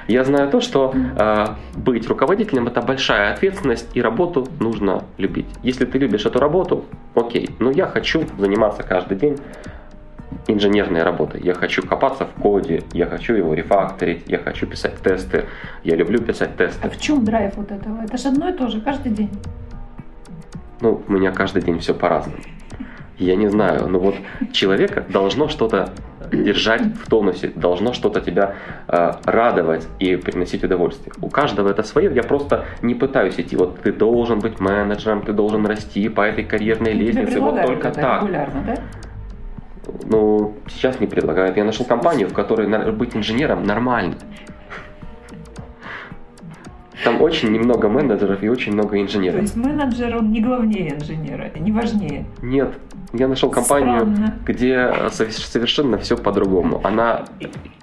[0.07, 1.45] Я знаю то, что э,
[1.75, 5.45] быть руководителем это большая ответственность, и работу нужно любить.
[5.63, 7.49] Если ты любишь эту работу, окей.
[7.59, 9.37] Но я хочу заниматься каждый день
[10.47, 11.41] инженерной работой.
[11.41, 15.45] Я хочу копаться в коде, я хочу его рефакторить, я хочу писать тесты,
[15.83, 16.79] я люблю писать тесты.
[16.85, 18.01] А в чем драйв вот этого?
[18.01, 19.29] Это же одно и то же каждый день.
[20.81, 22.41] Ну, у меня каждый день все по-разному.
[23.17, 24.15] Я не знаю, но вот
[24.51, 25.91] человека должно что-то
[26.31, 28.55] держать в тонусе, должно что-то тебя
[28.87, 31.13] э, радовать и приносить удовольствие.
[31.21, 32.11] У каждого это свое.
[32.13, 33.55] Я просто не пытаюсь идти.
[33.55, 37.39] Вот ты должен быть менеджером, ты должен расти по этой карьерной лестнице.
[37.39, 38.23] Вот только это так.
[38.23, 38.75] регулярно, да?
[40.03, 41.57] Ну, сейчас не предлагают.
[41.57, 44.15] Я нашел компанию, в которой быть инженером нормально.
[47.03, 49.41] Там очень немного менеджеров и очень много То инженеров.
[49.41, 52.25] есть менеджер, он не главнее инженера, не важнее.
[52.41, 52.73] Нет,
[53.13, 54.35] я нашел компанию, Странно.
[54.45, 54.75] где
[55.09, 56.81] сове- совершенно все по-другому.
[56.83, 57.25] Она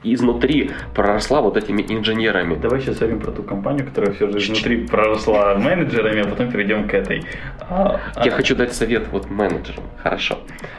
[0.02, 2.54] изнутри проросла вот этими инженерами.
[2.54, 6.86] Давай сейчас говорим про ту компанию, которая все же изнутри проросла менеджерами, а потом перейдем
[6.88, 7.24] к этой.
[7.68, 9.82] А, Я а, хочу дать совет вот менеджерам.
[10.02, 10.38] Хорошо.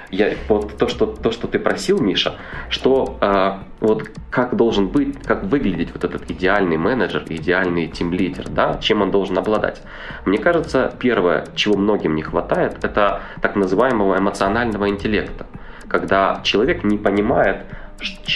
[0.10, 2.36] Я вот то, что то, что ты просил, Миша,
[2.70, 7.88] что а, вот как должен быть, как выглядеть вот этот идеальный менеджер, идеальный
[8.30, 9.82] тимлидер, да, чем он должен обладать.
[10.26, 15.46] Мне кажется, первое, чего многим не хватает, это так называемого эмоционального интеллекта,
[15.88, 17.66] когда человек не понимает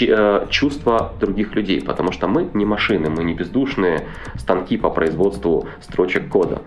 [0.01, 5.67] э, чувства других людей, потому что мы не машины, мы не бездушные станки по производству
[5.81, 6.61] строчек кода.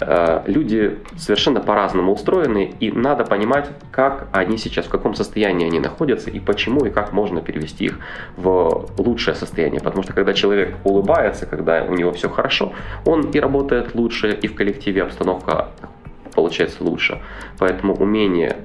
[0.00, 5.80] Э, Люди совершенно по-разному устроены, и надо понимать, как они сейчас, в каком состоянии они
[5.80, 7.98] находятся, и почему, и как можно перевести их
[8.36, 9.80] в лучшее состояние.
[9.80, 12.72] Потому что когда человек улыбается, когда у него все хорошо,
[13.04, 15.68] он и работает лучше, и в коллективе обстановка
[16.34, 17.20] получается лучше.
[17.58, 18.58] Поэтому умение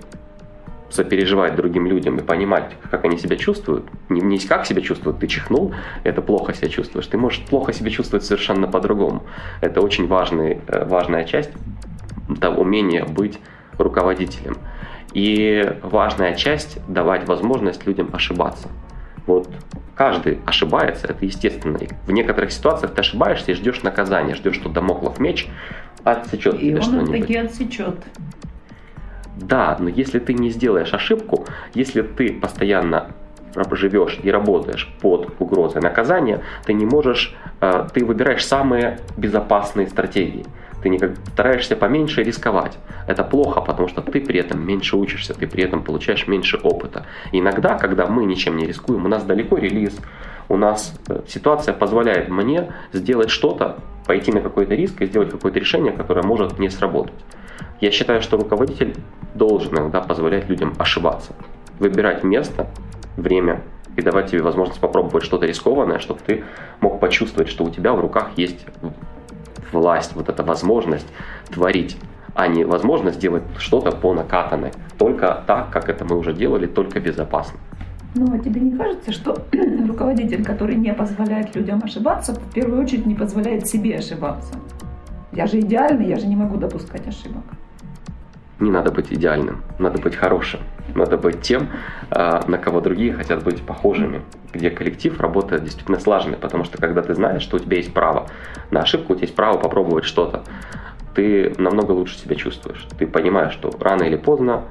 [0.93, 5.27] сопереживать другим людям и понимать, как они себя чувствуют, не, не как себя чувствуют, ты
[5.27, 9.23] чихнул, это плохо себя чувствуешь, ты можешь плохо себя чувствовать совершенно по-другому.
[9.61, 11.51] Это очень важный, э, важная часть
[12.39, 13.39] того умения быть
[13.77, 14.57] руководителем.
[15.13, 18.67] И важная часть давать возможность людям ошибаться.
[19.25, 19.47] Вот
[19.95, 21.77] каждый ошибается, это естественно.
[21.77, 25.47] И в некоторых ситуациях ты ошибаешься и ждешь наказания, ждешь, что домоклов меч
[26.03, 27.21] отсечет И тебе он что-нибудь.
[27.21, 27.95] таки отсечет.
[29.37, 33.07] Да, но если ты не сделаешь ошибку, если ты постоянно
[33.71, 40.45] живешь и работаешь под угрозой наказания, ты не можешь, э, ты выбираешь самые безопасные стратегии.
[40.81, 42.77] Ты никак стараешься поменьше рисковать.
[43.07, 47.05] Это плохо, потому что ты при этом меньше учишься, ты при этом получаешь меньше опыта.
[47.31, 49.97] Иногда, когда мы ничем не рискуем, у нас далеко релиз,
[50.53, 55.59] у нас э, ситуация позволяет мне сделать что-то, пойти на какой-то риск и сделать какое-то
[55.59, 57.13] решение, которое может не сработать.
[57.81, 58.95] Я считаю, что руководитель
[59.33, 61.33] должен иногда позволять людям ошибаться,
[61.79, 62.67] выбирать место,
[63.17, 63.61] время
[63.95, 66.43] и давать тебе возможность попробовать что-то рискованное, чтобы ты
[66.81, 68.65] мог почувствовать, что у тебя в руках есть
[69.71, 71.07] власть, вот эта возможность
[71.51, 71.97] творить,
[72.35, 74.71] а не возможность делать что-то по накатанной.
[74.97, 77.59] Только так, как это мы уже делали, только безопасно.
[78.15, 79.37] А тебе не кажется, что
[79.87, 84.53] руководитель, который не позволяет людям ошибаться, в первую очередь не позволяет себе ошибаться?
[85.31, 87.43] Я же идеальный, я же не могу допускать ошибок.
[88.59, 90.59] Не надо быть идеальным, надо быть хорошим.
[90.93, 91.69] Надо быть тем,
[92.11, 94.21] а, на кого другие хотят быть похожими,
[94.53, 98.27] где коллектив работает действительно слаженный, потому что когда ты знаешь, что у тебя есть право
[98.69, 100.43] на ошибку, у тебя есть право попробовать что-то,
[101.15, 102.87] ты намного лучше себя чувствуешь.
[102.99, 104.63] Ты понимаешь, что рано или поздно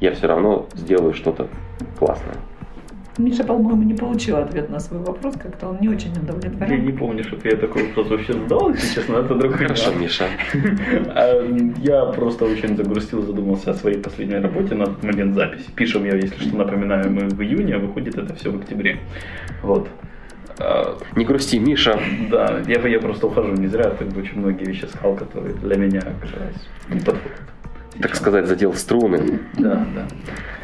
[0.00, 1.48] я все равно сделаю что-то
[1.98, 2.36] классное.
[3.18, 6.72] Миша, по-моему, не получил ответ на свой вопрос, как-то он не очень удовлетворен.
[6.72, 10.02] Я не помню, что я такой вопрос вообще задал, если честно, это другой Хорошо, нюанс.
[10.02, 10.24] Миша.
[11.14, 11.46] А,
[11.78, 15.70] Я просто очень загрустил, задумался о своей последней работе на тот момент записи.
[15.76, 18.98] Пишем я, если что, напоминаю, мы в июне, а выходит это все в октябре.
[19.62, 19.88] Вот.
[20.58, 22.00] А, Не грусти, Миша.
[22.30, 26.00] Да, я, я просто ухожу не зря, ты очень многие вещи сказал, которые для меня
[26.00, 27.38] оказались не подходят.
[28.00, 29.38] Так сказать, задел струны.
[29.56, 30.06] Да, да.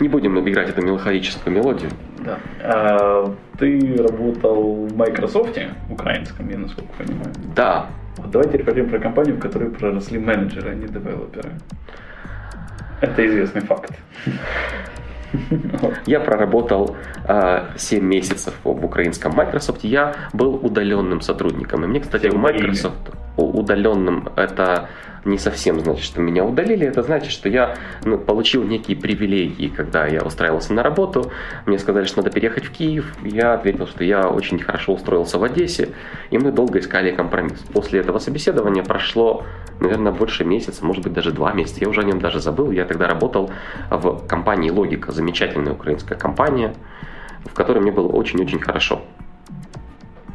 [0.00, 1.90] Не будем играть эту меланхолическую мелодию.
[2.24, 2.38] Да.
[2.62, 7.32] А, ты работал в Microsoft, украинском, я насколько понимаю.
[7.56, 11.50] Да, Вот давайте поговорим про компанию, в которой проросли менеджеры, а не девелоперы.
[13.00, 13.92] Это известный факт.
[16.06, 16.96] Я проработал
[17.28, 19.84] э, 7 месяцев в украинском Microsoft.
[19.84, 21.84] Я был удаленным сотрудником.
[21.84, 22.36] И мне, кстати, в?
[22.36, 24.88] Microsoft у- удаленным это
[25.24, 26.86] не совсем значит, что меня удалили.
[26.86, 31.30] Это значит, что я ну, получил некие привилегии, когда я устраивался на работу.
[31.66, 33.14] Мне сказали, что надо переехать в Киев.
[33.22, 35.90] Я ответил, что я очень хорошо устроился в Одессе.
[36.30, 37.58] И мы долго искали компромисс.
[37.72, 39.44] После этого собеседования прошло,
[39.80, 41.80] наверное, больше месяца, может быть, даже два месяца.
[41.80, 42.70] Я уже о нем даже забыл.
[42.70, 43.50] Я тогда работал
[43.90, 46.74] в компании «Логика», замечательная украинская компания,
[47.44, 49.02] в которой мне было очень-очень хорошо.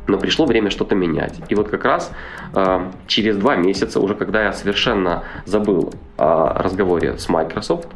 [0.08, 1.40] Но пришло время что-то менять.
[1.50, 2.12] И вот как раз
[2.54, 7.88] э, через два месяца, уже когда я совершенно забыл о разговоре с Microsoft,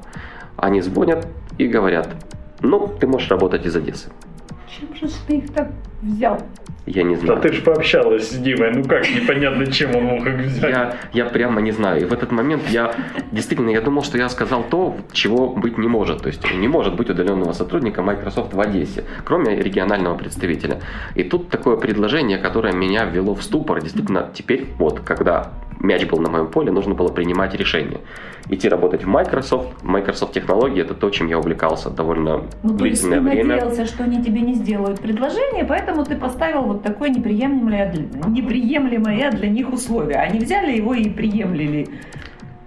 [0.58, 2.10] они звонят и говорят,
[2.62, 4.10] ну, ты можешь работать из Одессы.
[4.70, 6.40] Чем же ты их так взял?
[6.86, 7.42] Я не Да знаю.
[7.42, 10.70] ты же пообщалась с Димой, ну как непонятно, чем он мог их взять.
[10.72, 12.02] Я, я прямо не знаю.
[12.02, 12.94] И в этот момент я
[13.32, 16.22] действительно я думал, что я сказал то, чего быть не может.
[16.22, 20.80] То есть не может быть удаленного сотрудника Microsoft в Одессе, кроме регионального представителя.
[21.16, 23.82] И тут такое предложение, которое меня ввело в ступор.
[23.82, 28.00] Действительно, теперь вот, когда мяч был на моем поле, нужно было принимать решение.
[28.50, 29.84] Идти работать в Microsoft.
[29.84, 33.56] Microsoft технологии это то, чем я увлекался довольно Ну, то есть ты длительное время.
[33.56, 39.32] надеялся, что они тебе не сделают предложение, поэтому ты поставил вот такое неприемлемое, для- неприемлемое
[39.32, 40.18] для них условие.
[40.18, 41.88] Они взяли его и приемлили.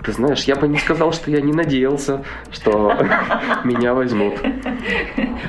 [0.04, 2.92] Ты знаешь, я бы не сказал, что я не надеялся, что
[3.64, 4.34] меня возьмут.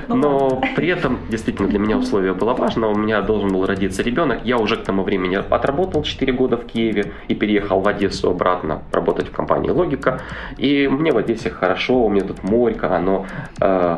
[0.07, 2.87] Ну Но при этом действительно для меня условие было важно.
[2.87, 4.41] У меня должен был родиться ребенок.
[4.43, 8.83] Я уже к тому времени отработал 4 года в Киеве и переехал в Одессу обратно
[8.91, 10.21] работать в компании Логика.
[10.57, 13.25] И мне в Одессе хорошо, у меня тут морька, оно
[13.59, 13.97] э,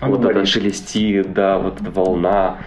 [0.00, 2.58] Оно вот это шелестит, да, вот эта волна.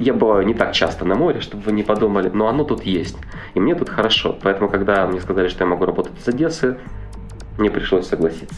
[0.00, 3.18] Я бываю не так часто на море, чтобы вы не подумали, но оно тут есть.
[3.54, 4.34] И мне тут хорошо.
[4.42, 6.78] Поэтому, когда мне сказали, что я могу работать из Одессы,
[7.58, 8.56] мне пришлось согласиться.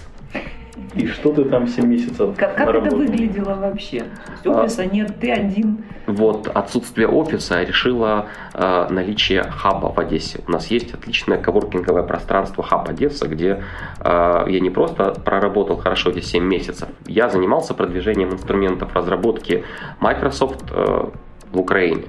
[0.94, 4.04] И что ты там 7 месяцев Как, как это выглядело вообще?
[4.44, 4.50] А.
[4.50, 5.84] офиса нет, ты один.
[6.06, 10.40] Вот отсутствие офиса решило э, наличие хаба в Одессе.
[10.46, 13.62] У нас есть отличное коворкинговое пространство хаб Одесса, где
[14.00, 19.64] э, я не просто проработал хорошо эти 7 месяцев, я занимался продвижением инструментов разработки
[20.00, 21.08] Microsoft э,
[21.52, 22.04] в Украине.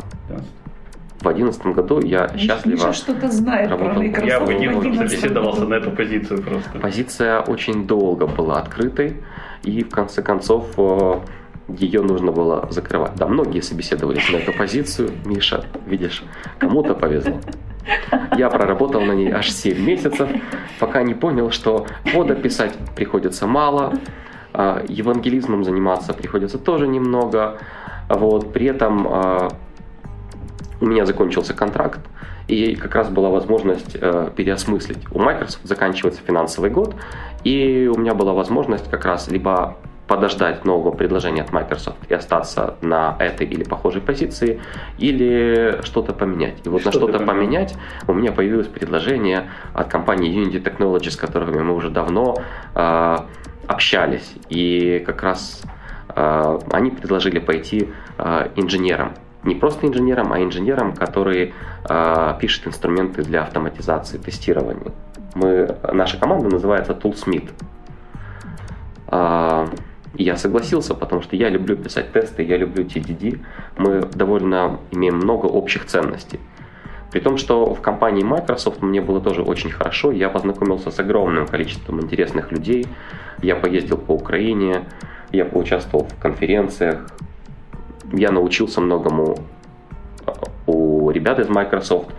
[1.18, 2.76] В 2011 году я счастливо...
[2.76, 4.02] Миша что-то знает про работал.
[4.02, 4.28] Microsoft.
[4.28, 6.78] Я 11 11 собеседовался на эту позицию просто.
[6.78, 9.16] Позиция очень долго была открытой,
[9.64, 11.20] и в конце концов э,
[11.68, 13.16] ее нужно было закрывать.
[13.16, 15.11] Да, многие собеседовались на эту позицию.
[15.24, 16.22] Миша, видишь,
[16.59, 17.40] кому-то повезло.
[18.37, 20.28] Я проработал на ней аж 7 месяцев,
[20.78, 23.94] пока не понял, что кода писать приходится мало,
[24.52, 27.59] а, евангелизмом заниматься приходится тоже немного.
[28.09, 29.48] Вот, при этом а,
[30.80, 32.00] у меня закончился контракт,
[32.46, 35.04] и как раз была возможность э, переосмыслить.
[35.12, 36.94] У Microsoft заканчивается финансовый год,
[37.44, 39.76] и у меня была возможность как раз либо
[40.08, 44.60] подождать нового предложения от Microsoft и остаться на этой или похожей позиции,
[44.96, 46.54] или что-то поменять.
[46.64, 47.76] И вот Что на что-то поменять
[48.08, 52.36] у меня появилось предложение от компании Unity Technologies, с которыми мы уже давно
[52.74, 53.16] э,
[53.66, 54.34] общались.
[54.48, 55.62] И как раз
[56.08, 59.12] э, они предложили пойти э, инженером.
[59.44, 61.55] Не просто инженером, а инженером, который
[61.88, 64.92] э, пишет инструменты для автоматизации, тестирования.
[65.35, 67.51] Мы, наша команда называется Toolsmith.
[69.07, 69.68] А,
[70.14, 73.40] И я согласился, потому что я люблю писать тесты, я люблю TDD.
[73.77, 76.40] Мы довольно имеем много общих ценностей.
[77.12, 81.46] При том, что в компании Microsoft мне было тоже очень хорошо, я познакомился с огромным
[81.46, 82.87] количеством интересных людей,
[83.40, 84.85] я поездил по Украине,
[85.33, 87.07] я поучаствовал в конференциях,
[88.12, 89.38] я научился многому
[90.27, 90.33] э,
[90.66, 92.11] у ребят из Microsoft,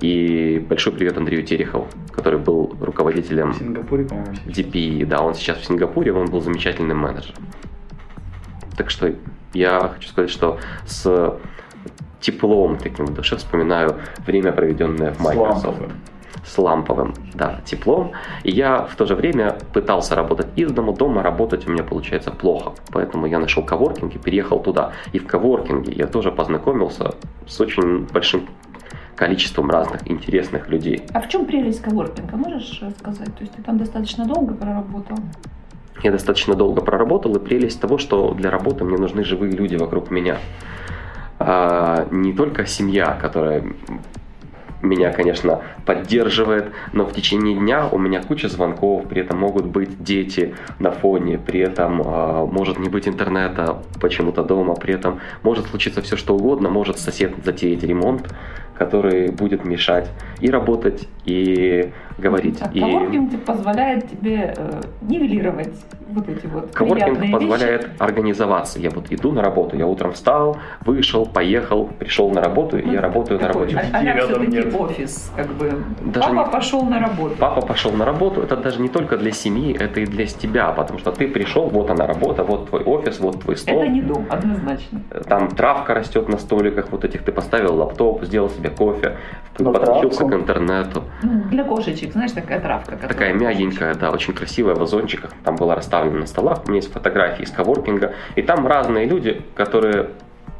[0.00, 4.58] и большой привет Андрею Терехову, который был руководителем В Сингапуре, по-моему, сейчас.
[4.58, 7.42] DP, да, он сейчас в Сингапуре, он был замечательным менеджером.
[8.76, 9.14] Так что
[9.54, 11.38] я хочу сказать, что с
[12.20, 15.64] теплом таким в душе вспоминаю время, проведенное в Microsoft.
[15.64, 15.92] ламповым.
[16.46, 18.12] С ламповым, да, теплом.
[18.44, 20.94] И я в то же время пытался работать из дома.
[20.94, 22.72] Дома работать у меня получается плохо.
[22.92, 24.92] Поэтому я нашел коворкинг и переехал туда.
[25.12, 27.14] И в коворкинге я тоже познакомился
[27.46, 28.48] с очень большим
[29.16, 31.02] количеством разных интересных людей.
[31.12, 33.34] А в чем прелесть коворкинга, можешь рассказать?
[33.34, 35.16] То есть ты там достаточно долго проработал?
[36.02, 40.10] Я достаточно долго проработал, и прелесть того, что для работы мне нужны живые люди вокруг
[40.10, 40.36] меня.
[41.38, 43.64] А, не только семья, которая
[44.86, 50.02] меня, конечно, поддерживает, но в течение дня у меня куча звонков, при этом могут быть
[50.02, 55.66] дети на фоне, при этом а, может не быть интернета почему-то дома, при этом может
[55.66, 58.32] случиться все что угодно, может сосед затеять ремонт,
[58.74, 62.58] который будет мешать и работать, и говорить.
[62.62, 62.80] А и...
[62.80, 65.74] коворкинг позволяет тебе э, нивелировать
[66.08, 67.96] вот эти вот Коворкинг позволяет вещи.
[67.98, 68.78] организоваться.
[68.78, 73.00] Я вот иду на работу, я утром встал, вышел, поехал, пришел на работу, и я
[73.00, 73.76] работаю на работе.
[73.92, 74.74] а- Рядом все-таки нет.
[74.74, 75.72] офис, как бы.
[76.04, 77.34] Даже Папа не- пошел на работу.
[77.38, 80.98] Папа пошел на работу, это даже не только для семьи, это и для тебя, потому
[80.98, 83.82] что ты пришел, вот она работа, вот твой офис, вот твой стол.
[83.82, 85.00] Это не дом, однозначно.
[85.28, 89.16] Там травка растет на столиках вот этих, ты поставил лаптоп, сделал себе кофе,
[89.56, 90.28] подключился травку?
[90.28, 91.02] к интернету.
[91.22, 92.92] Ну, для кошечек, знаешь, такая травка.
[92.92, 95.30] которая- Такая мягенькая, да, очень красивая, в вазончиках.
[95.44, 96.62] Там была расставлена на столах.
[96.66, 98.14] У меня есть фотографии из коворкинга.
[98.34, 100.10] И там разные люди, которые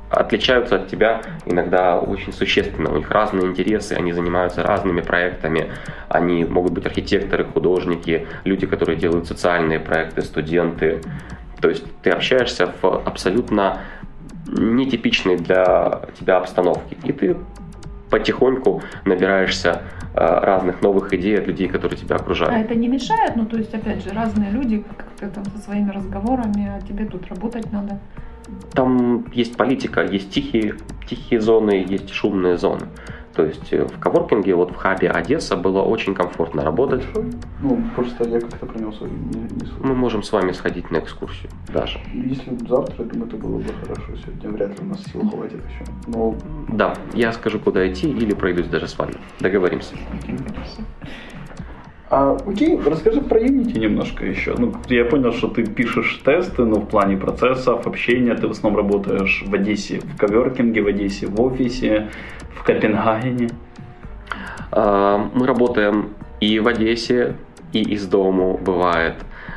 [0.08, 2.92] отличаются от тебя иногда очень существенно.
[2.92, 5.72] У них разные интересы, они занимаются разными проектами.
[6.08, 11.00] Они могут быть архитекторы, художники, люди, которые делают социальные проекты, студенты.
[11.60, 13.80] То есть ты общаешься в абсолютно
[14.46, 16.96] нетипичной для тебя обстановке.
[17.02, 17.36] И ты
[18.10, 19.82] потихоньку набираешься
[20.14, 22.54] э, разных новых идей от людей, которые тебя А окружают.
[22.64, 23.36] это не мешает?
[23.36, 27.26] Ну, то есть, опять же, разные люди, как-то там со своими разговорами, а тебе тут
[27.28, 27.98] работать надо.
[28.72, 30.74] Там есть политика, есть тихие,
[31.08, 32.86] тихие зоны, есть шумные зоны.
[33.34, 37.04] То есть э, в коворкинге, вот в хабе Одесса было очень комфортно работать.
[37.60, 39.48] Ну, просто я как-то про него не, не.
[39.80, 41.98] Мы можем с вами сходить на экскурсию даже.
[42.14, 44.12] Если завтра, я думаю, это было бы хорошо.
[44.24, 45.84] Сегодня вряд ли у нас сил хватит еще.
[46.06, 46.34] Но
[46.68, 49.14] Да, я скажу, куда идти, или пройдусь даже с вами.
[49.40, 49.94] Договоримся.
[52.08, 54.54] А, окей, расскажи про Unity немножко еще.
[54.56, 58.82] Ну, я понял, что ты пишешь тесты, но в плане процессов, общения ты в основном
[58.82, 62.08] работаешь в Одессе, в коворкинге в Одессе, в офисе,
[62.54, 63.50] в Копенгагене.
[64.70, 67.34] А, Мы работаем и в Одессе,
[67.72, 69.14] и из дому бывает,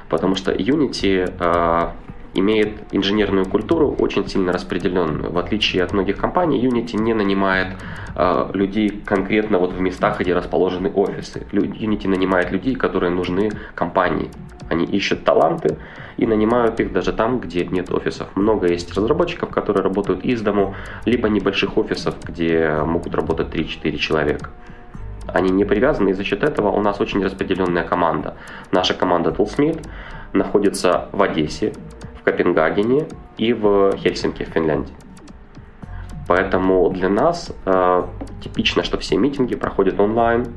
[0.10, 1.94] потому что Unity а,
[2.34, 5.32] имеет инженерную культуру очень сильно распределенную.
[5.32, 7.78] В отличие от многих компаний, Unity не нанимает
[8.16, 11.46] а, людей конкретно вот в местах, где расположены офисы.
[11.52, 14.30] Unity нанимает людей, которые нужны компании.
[14.70, 15.78] Они ищут таланты
[16.18, 18.28] и нанимают их даже там, где нет офисов.
[18.36, 24.52] Много есть разработчиков, которые работают из дому, либо небольших офисов, где могут работать 3-4 человека.
[25.34, 28.36] Они не привязаны, и за счет этого у нас очень распределенная команда.
[28.72, 29.84] Наша команда Toolsmith
[30.34, 31.74] находится в Одессе,
[32.30, 34.94] Копенгагене и в Хельсинки, в Финляндии.
[36.28, 38.04] Поэтому для нас э,
[38.42, 40.54] типично, что все митинги проходят онлайн.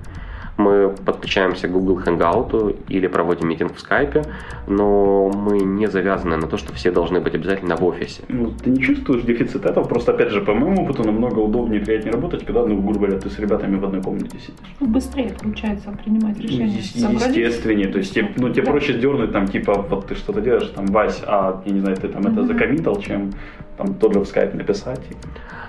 [0.58, 4.26] Мы подключаемся к Google Hangout или проводим митинг в Skype,
[4.66, 8.22] но мы не завязаны на то, что все должны быть обязательно в офисе.
[8.28, 9.84] Ну, ты не чувствуешь дефицит этого?
[9.84, 13.18] Просто, опять же, по моему опыту, намного удобнее и приятнее работать, когда, ну, грубо говоря,
[13.18, 14.76] ты с ребятами в одной комнате сидишь.
[14.80, 16.82] Ну, быстрее получается принимать Ну, решения.
[16.82, 17.36] Сообразить.
[17.36, 17.88] естественнее.
[17.88, 18.70] То есть, тебе, ну, тебе Да.
[18.72, 22.08] проще дернуть, там, типа, вот ты что-то делаешь, там, Вась, а, я не знаю, ты
[22.08, 22.46] там это Мгм.
[22.46, 23.32] закоммитал, чем
[23.78, 25.00] там тот же в скайп написать.
[25.10, 25.14] и-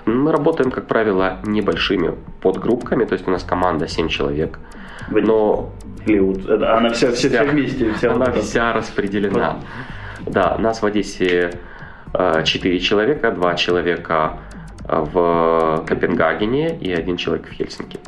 [0.06, 4.58] Мы работаем, как правило, небольшими подгруппками, то есть у нас команда 7 человек,
[5.10, 5.70] но
[6.06, 9.60] Или вот, она вся, все, все вместе, вся она вот вся распределена.
[10.26, 11.52] Да, нас в Одессе
[12.44, 14.38] 4 человека, 2 человека
[14.86, 17.98] э, в Копенгагене и один человек в Хельсинки.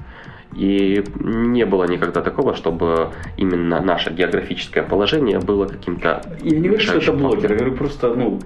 [0.56, 6.22] И не было никогда такого, чтобы именно наше географическое положение было каким-то...
[6.42, 8.40] Я не говорю, что это блогер, я говорю просто, ну,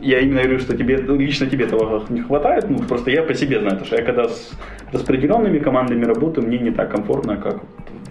[0.00, 3.34] я именно говорю, что тебе, ну, лично тебе этого не хватает, ну, просто я по
[3.34, 4.52] себе знаю, потому что я когда с
[4.92, 7.60] распределенными командами работаю, мне не так комфортно, как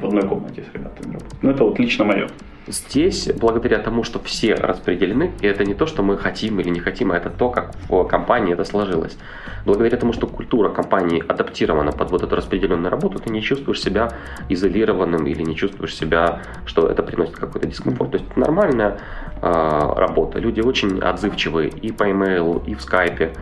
[0.01, 1.39] в одной комнате с ребятами работать.
[1.41, 2.27] Ну, это вот лично мое.
[2.69, 6.79] Здесь, благодаря тому, что все распределены, и это не то, что мы хотим или не
[6.79, 9.17] хотим, а это то, как в компании это сложилось.
[9.65, 14.11] Благодаря тому, что культура компании адаптирована под вот эту распределенную работу, ты не чувствуешь себя
[14.49, 18.11] изолированным или не чувствуешь себя, что это приносит какой-то дискомфорт.
[18.11, 18.99] То есть это нормальная
[19.41, 20.37] э, работа.
[20.37, 23.33] Люди очень отзывчивые и по имейлу, и в скайпе.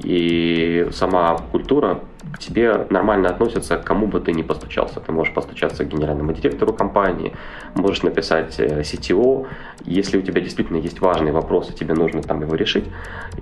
[0.00, 2.00] И сама культура
[2.32, 5.00] к тебе нормально относятся, к кому бы ты ни постучался.
[5.00, 7.34] Ты можешь постучаться к генеральному директору компании,
[7.74, 9.46] можешь написать э, CTO.
[9.84, 12.84] Если у тебя действительно есть важные вопросы, тебе нужно там его решить,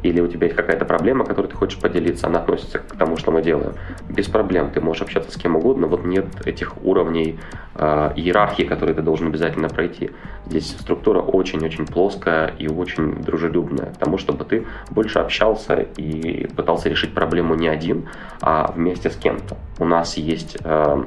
[0.02, 3.30] или у тебя есть какая-то проблема, которой ты хочешь поделиться, она относится к тому, что
[3.30, 3.74] мы делаем.
[4.08, 7.38] Без проблем, ты можешь общаться с кем угодно, вот нет этих уровней
[7.74, 10.10] э, иерархии, которые ты должен обязательно пройти.
[10.46, 16.88] Здесь структура очень-очень плоская и очень дружелюбная, к тому, чтобы ты больше общался и пытался
[16.88, 18.08] решить проблему не один,
[18.40, 19.56] а вместе с кем-то.
[19.78, 21.04] У нас есть э,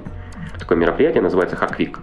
[0.59, 1.97] такое мероприятие, называется Hackweek,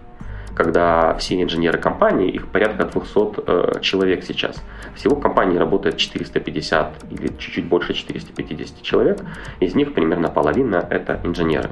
[0.54, 4.62] когда все инженеры компании, их порядка 200 э, человек сейчас.
[4.94, 9.20] Всего в компании работает 450 или чуть-чуть больше 450 человек,
[9.60, 11.70] из них примерно половина это инженеры.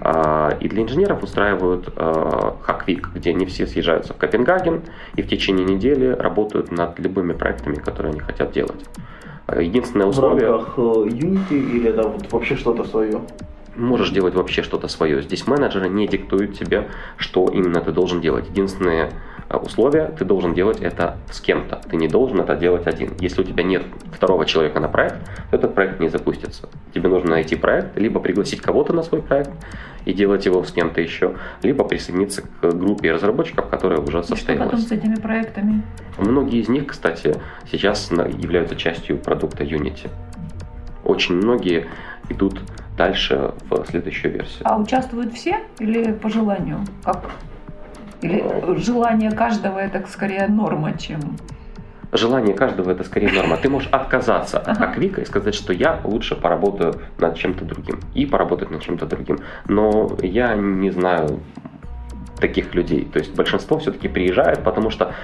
[0.00, 4.82] Э, и для инженеров устраивают э, Hackweek, где они все съезжаются в Копенгаген
[5.14, 8.84] и в течение недели работают над любыми проектами, которые они хотят делать.
[9.48, 10.48] Единственное условие...
[10.48, 13.20] В рамках э, Unity или это вот вообще что-то свое?
[13.74, 15.22] Можешь делать вообще что-то свое.
[15.22, 18.48] Здесь менеджеры не диктуют тебе, что именно ты должен делать.
[18.48, 19.10] Единственное
[19.48, 21.80] э, условие, ты должен делать это с кем-то.
[21.90, 23.12] Ты не должен это делать один.
[23.18, 23.82] Если у тебя нет
[24.12, 25.16] второго человека на проект,
[25.50, 26.68] то этот проект не запустится.
[26.94, 29.50] Тебе нужно найти проект, либо пригласить кого-то на свой проект
[30.04, 34.40] и делать его с кем-то еще, либо присоединиться к группе разработчиков, которая уже состоялась.
[34.40, 35.82] И что потом с этими проектами?
[36.18, 37.36] Многие из них, кстати,
[37.70, 40.08] сейчас являются частью продукта Unity.
[41.04, 41.86] Очень многие
[42.28, 42.60] идут
[42.96, 44.62] дальше в следующую версию.
[44.64, 46.80] А участвуют все или по желанию?
[47.04, 47.30] Как?
[48.20, 48.44] Или
[48.76, 51.36] желание каждого это скорее норма, чем
[52.12, 53.56] желание каждого это скорее норма.
[53.56, 58.00] Ты можешь отказаться от Аквика и сказать, что я лучше поработаю над чем-то другим.
[58.14, 59.40] И поработать над чем-то другим.
[59.68, 61.40] Но я не знаю
[62.38, 63.08] таких людей.
[63.12, 65.14] То есть большинство все-таки приезжает, потому что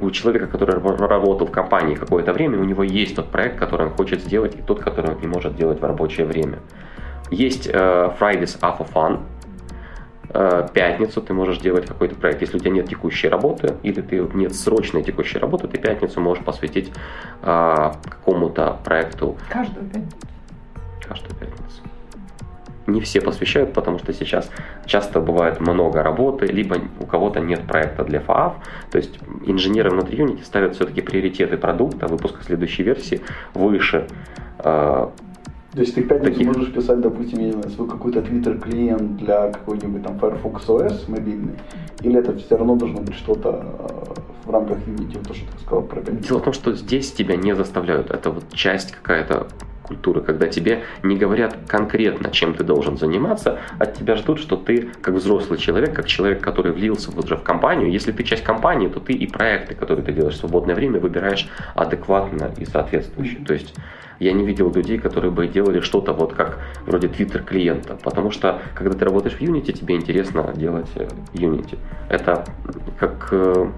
[0.00, 3.92] у человека, который работал в компании какое-то время, у него есть тот проект, который он
[3.92, 6.58] хочет сделать, и тот, который он не может делать в рабочее время.
[7.30, 9.20] Есть э, Fridays Alpha Fun,
[10.28, 12.40] пятницу ты можешь делать какой-то проект.
[12.42, 16.44] Если у тебя нет текущей работы или ты нет срочной текущей работы, ты пятницу можешь
[16.44, 16.92] посвятить
[17.42, 19.36] э, какому-то проекту.
[19.48, 20.16] Каждую пятницу.
[21.08, 21.82] Каждую пятницу.
[22.86, 24.50] Не все посвящают, потому что сейчас
[24.86, 28.54] часто бывает много работы, либо у кого-то нет проекта для FAAF.
[28.90, 33.20] То есть инженеры внутри Unity ставят все-таки приоритеты продукта, выпуска следующей версии
[33.52, 34.06] выше
[34.58, 35.08] э,
[35.72, 36.46] то есть ты пятницу Таких.
[36.46, 41.10] можешь писать, допустим, я не знаю, свой какой-то Twitter клиент для какой-нибудь там Firefox OS
[41.10, 41.56] мобильный,
[42.00, 45.82] или это все равно должно быть что-то э, в рамках Unity, то, что ты сказал
[45.82, 48.10] про Дело в том, что здесь тебя не заставляют.
[48.10, 49.48] Это вот часть какая-то
[49.88, 54.90] культуры, когда тебе не говорят конкретно, чем ты должен заниматься, от тебя ждут, что ты
[55.00, 59.00] как взрослый человек, как человек, который влился уже в компанию, если ты часть компании, то
[59.00, 63.38] ты и проекты, которые ты делаешь в свободное время, выбираешь адекватно и соответствующе.
[63.46, 63.74] То есть
[64.20, 68.60] я не видел людей, которые бы делали что-то вот как вроде Twitter клиента, потому что
[68.74, 71.78] когда ты работаешь в Unity, тебе интересно делать э, Unity.
[72.08, 72.44] Это
[72.98, 73.70] как э,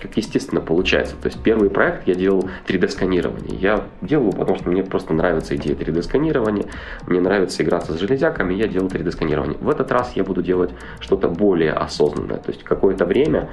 [0.00, 1.16] как естественно получается.
[1.20, 3.56] То есть первый проект я делал 3D-сканирование.
[3.56, 6.68] Я делаю, потому что мне просто нравится идея 3D-сканирования,
[7.06, 9.58] мне нравится играться с железяками, я делал 3D-сканирование.
[9.60, 10.70] В этот раз я буду делать
[11.00, 12.38] что-то более осознанное.
[12.38, 13.50] То есть какое-то время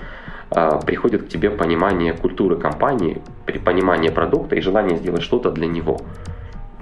[0.51, 3.21] а, приходит к тебе понимание культуры компании,
[3.63, 6.01] понимание продукта и желание сделать что-то для него.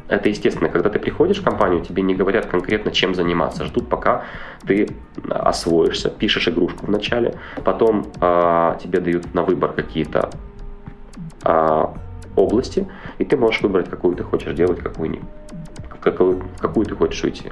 [0.08, 3.64] Это естественно, когда ты приходишь в компанию, тебе не говорят конкретно, чем заниматься.
[3.64, 4.26] Ждут, пока
[4.66, 4.90] ты
[5.30, 10.30] освоишься, пишешь игрушку вначале, потом э, тебе дают на выбор какие-то
[11.44, 11.86] э,
[12.36, 12.88] области,
[13.18, 15.22] и ты можешь выбрать, какую ты хочешь делать, какую, не,
[16.02, 17.52] какую, какую ты хочешь уйти.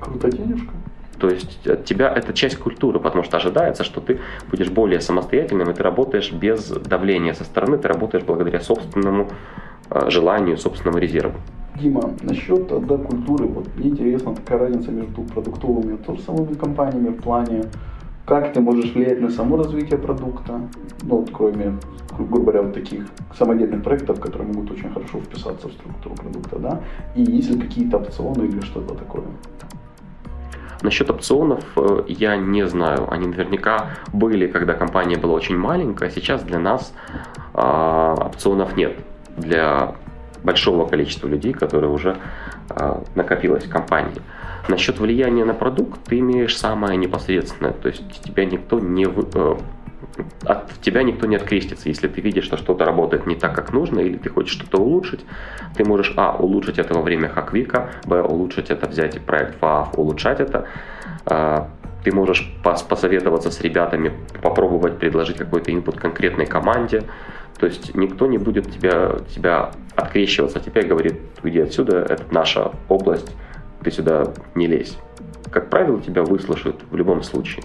[0.00, 0.72] Круто денежка.
[1.18, 4.20] То есть от тебя это часть культуры, потому что ожидается, что ты
[4.50, 9.30] будешь более самостоятельным, и ты работаешь без давления со стороны, ты работаешь благодаря собственному
[10.08, 11.34] желанию, собственному резерву.
[11.80, 17.22] Дима, насчет да, культуры, вот мне интересна такая разница между продуктовыми и самыми компаниями в
[17.22, 17.64] плане,
[18.26, 20.60] как ты можешь влиять на само развитие продукта,
[21.02, 21.78] ну, вот, кроме,
[22.16, 26.80] грубо говоря, вот таких самодельных проектов, которые могут очень хорошо вписаться в структуру продукта, да,
[27.16, 29.24] и есть ли какие-то опционы или что-то такое?
[30.82, 33.06] Насчет опционов э, я не знаю.
[33.08, 36.10] Они наверняка были, когда компания была очень маленькая.
[36.10, 36.92] Сейчас для нас
[37.54, 38.96] а, опционов нет.
[39.36, 39.94] Для
[40.42, 42.16] большого количества людей, которые уже
[42.68, 44.20] а, накопилось в компании.
[44.68, 47.72] Насчет влияния на продукт ты имеешь самое непосредственное.
[47.72, 49.06] То есть тебя никто не...
[49.06, 49.56] Вы, э,
[50.44, 51.88] от тебя никто не открестится.
[51.88, 55.24] Если ты видишь, что что-то работает не так, как нужно, или ты хочешь что-то улучшить,
[55.76, 60.40] ты можешь, а, улучшить это во время хаквика, б, улучшить это, взять проект FAF, улучшать
[60.40, 60.66] это,
[61.26, 61.68] а,
[62.04, 64.12] ты можешь посоветоваться с ребятами,
[64.42, 67.04] попробовать предложить какой-то инпут конкретной команде.
[67.58, 72.24] То есть никто не будет тебя, тебя открещиваться от тебя и говорит, уйди отсюда, это
[72.30, 73.30] наша область,
[73.82, 74.96] ты сюда не лезь.
[75.50, 77.62] Как правило, тебя выслушают в любом случае.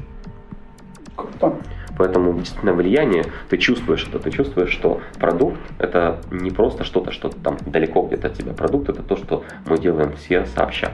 [1.15, 1.55] Круто.
[1.97, 7.29] Поэтому действительно влияние, ты чувствуешь это, ты чувствуешь, что продукт это не просто что-то, что
[7.29, 8.53] там далеко где-то от тебя.
[8.53, 10.91] Продукт это то, что мы делаем все сообща.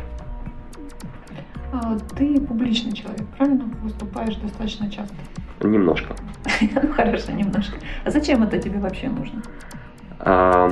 [1.74, 3.64] А, ты публичный человек, правильно?
[3.82, 5.16] Выступаешь достаточно часто.
[5.62, 6.16] Немножко.
[6.62, 7.78] Ну хорошо, немножко.
[8.06, 9.42] А зачем это тебе вообще нужно?
[10.20, 10.72] А,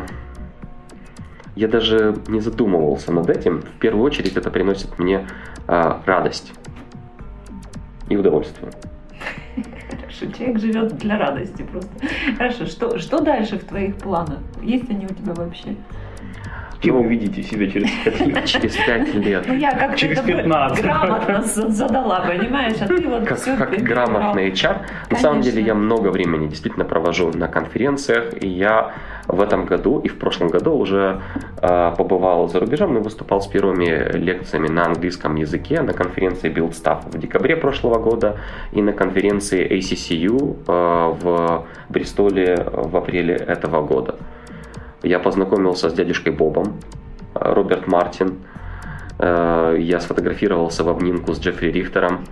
[1.56, 3.62] я даже не задумывался над этим.
[3.62, 5.26] В первую очередь это приносит мне
[5.68, 6.54] а, радость
[8.08, 8.72] и удовольствие.
[9.90, 11.90] Хорошо, человек живет для радости просто.
[12.38, 14.40] Хорошо, что, что дальше в твоих планах?
[14.62, 15.76] Есть они у тебя вообще?
[16.82, 18.46] Кем вы видите себя через 5 лет?
[18.46, 19.46] Через 5 лет.
[19.48, 20.84] Ну я как-то Через это 15.
[20.84, 22.76] грамотно задала, понимаешь?
[22.82, 24.78] А ты вот Как, всё как грамотный HR.
[25.12, 25.68] На самом деле Конечно.
[25.68, 28.94] я много времени действительно провожу на конференциях, и я
[29.28, 31.22] в этом году и в прошлом году уже
[31.62, 36.72] э, побывал за рубежом и выступал с первыми лекциями на английском языке на конференции Build
[36.72, 38.40] Stuff в декабре прошлого года
[38.72, 44.16] и на конференции ACCU э, в Бристоле в апреле этого года.
[45.04, 46.80] Я познакомился с дядюшкой Бобом,
[47.36, 48.36] э, Роберт Мартин.
[49.20, 52.26] Э, Я сфотографировался в обнимку с Джеффри Рихтером.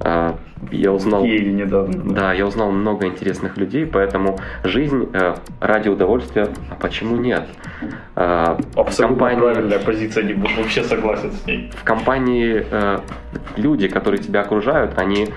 [0.00, 0.34] Э,
[0.70, 1.22] Я узнал...
[1.22, 2.14] Киеве недавно.
[2.14, 5.08] Да, я узнал много интересных людей, поэтому жизнь
[5.60, 7.46] ради удовольствия, а почему нет?
[8.16, 11.70] В Абсолютно компании, правильная позиция, не вообще согласен с ней.
[11.76, 12.66] в компании
[13.56, 15.28] люди, которые тебя окружают, они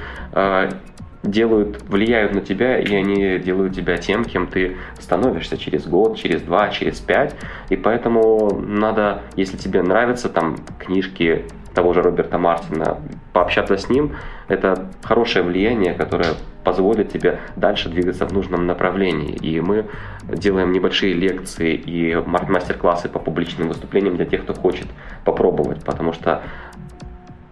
[1.24, 6.41] делают, влияют на тебя, и они делают тебя тем, кем ты становишься через год, через
[6.41, 7.36] два, через пять.
[7.69, 12.97] И поэтому надо, если тебе нравятся там книжки того же Роберта Мартина,
[13.34, 14.13] пообщаться с ним,
[14.47, 19.36] это хорошее влияние, которое позволит тебе дальше двигаться в нужном направлении.
[19.36, 19.86] И мы
[20.28, 24.88] делаем небольшие лекции и мастер-классы по публичным выступлениям для тех, кто хочет
[25.24, 26.43] попробовать, потому что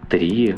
[0.09, 0.55] три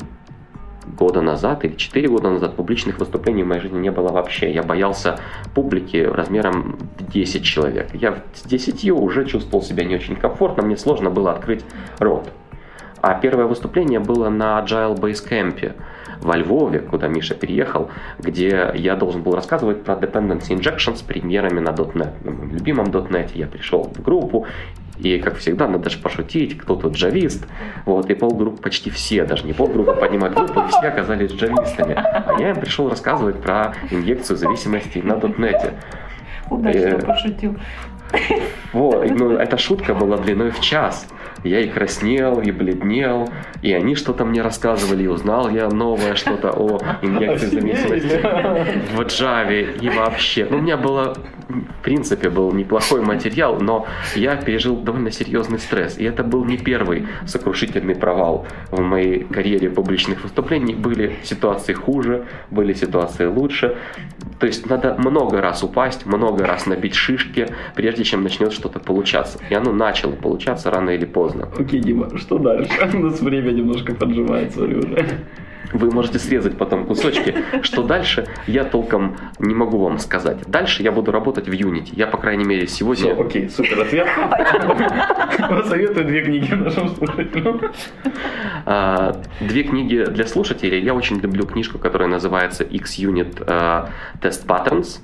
[0.86, 4.52] года назад или четыре года назад публичных выступлений в моей жизни не было вообще.
[4.52, 5.18] Я боялся
[5.54, 7.94] публики размером в 10 человек.
[7.94, 11.64] Я с 10 уже чувствовал себя не очень комфортно, мне сложно было открыть
[11.98, 12.28] рот.
[13.00, 15.74] А первое выступление было на Agile Basecamp
[16.20, 21.58] во Львове, куда Миша переехал, где я должен был рассказывать про dependency injection с примерами
[21.58, 22.12] на .NET.
[22.24, 24.46] На моем любимом .NET я пришел в группу,
[24.98, 27.46] и, как всегда, надо же пошутить, кто тут джавист.
[27.86, 31.94] Вот, и полгруппы, почти все, даже не полгруппы поднимают группу, и все оказались джавистами.
[31.94, 35.74] А я им пришел рассказывать про инъекцию зависимости на .NET.
[36.50, 37.56] Удачно Э, пошутил.
[38.72, 41.06] Вот, и, ну, эта шутка была длиной в час.
[41.44, 43.28] Я и краснел, и бледнел,
[43.62, 48.20] и они что-то мне рассказывали, и узнал я новое что-то о инъекции зависимости
[48.94, 50.46] в Java и вообще.
[50.48, 51.16] Ну, у меня было,
[51.48, 55.98] в принципе, был неплохой материал, но я пережил довольно серьезный стресс.
[55.98, 60.74] И это был не первый сокрушительный провал в моей карьере публичных выступлений.
[60.74, 63.76] Были ситуации хуже, были ситуации лучше.
[64.38, 69.38] То есть надо много раз упасть, много раз набить шишки, прежде чем начнет что-то получаться.
[69.50, 71.48] И оно начало получаться рано или поздно.
[71.58, 72.72] Окей, Дима, что дальше?
[72.94, 75.06] У нас время немножко поджимает, смотри уже.
[75.72, 77.34] Вы можете срезать потом кусочки.
[77.62, 80.38] Что дальше, я толком не могу вам сказать.
[80.46, 81.90] Дальше я буду работать в Unity.
[81.92, 83.14] Я, по крайней мере, сегодня...
[83.14, 84.08] Все, окей, супер ответ.
[85.48, 87.60] Посоветую две книги нашим слушателям.
[88.66, 90.82] А, Две книги для слушателей.
[90.82, 93.90] Я очень люблю книжку, которая называется X-Unit а,
[94.20, 95.00] Test Patterns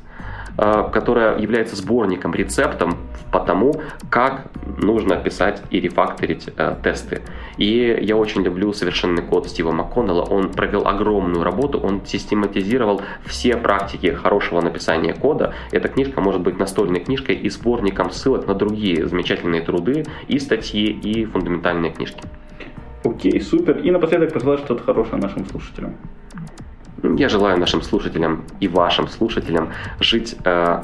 [0.59, 2.99] которая является сборником, рецептом
[3.31, 3.75] по тому,
[4.11, 4.47] как
[4.77, 7.23] нужно писать и рефакторить э, тесты.
[7.59, 10.23] И я очень люблю совершенный код Стива МакКоннелла.
[10.23, 15.55] Он провел огромную работу, он систематизировал все практики хорошего написания кода.
[15.73, 20.87] Эта книжка может быть настольной книжкой и сборником ссылок на другие замечательные труды и статьи,
[20.87, 22.21] и фундаментальные книжки.
[23.05, 23.79] Окей, супер.
[23.79, 25.97] И напоследок пожелать что-то хорошее нашим слушателям.
[27.03, 30.83] Я желаю нашим слушателям и вашим слушателям жить э,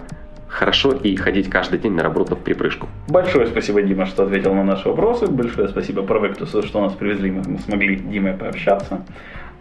[0.49, 2.89] хорошо и ходить каждый день на работу в припрыжку.
[3.09, 5.27] Большое спасибо, Дима, что ответил на наши вопросы.
[5.27, 9.05] Большое спасибо Провектусу, что нас привезли, мы мы смогли Димой пообщаться.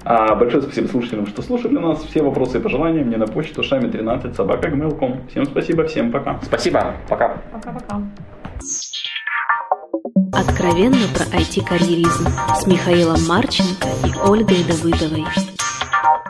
[0.06, 2.04] А большое спасибо слушателям, что слушали нас.
[2.04, 5.28] Все вопросы и пожелания мне на почту шами 13 собака gmail.com.
[5.30, 6.40] Всем спасибо, всем пока.
[6.44, 7.38] Спасибо, пока.
[7.54, 8.02] Пока-пока.
[10.34, 15.26] Откровенно про IT-карьеризм с Михаилом Марченко и Ольгой Давыдовой.
[16.04, 16.24] now.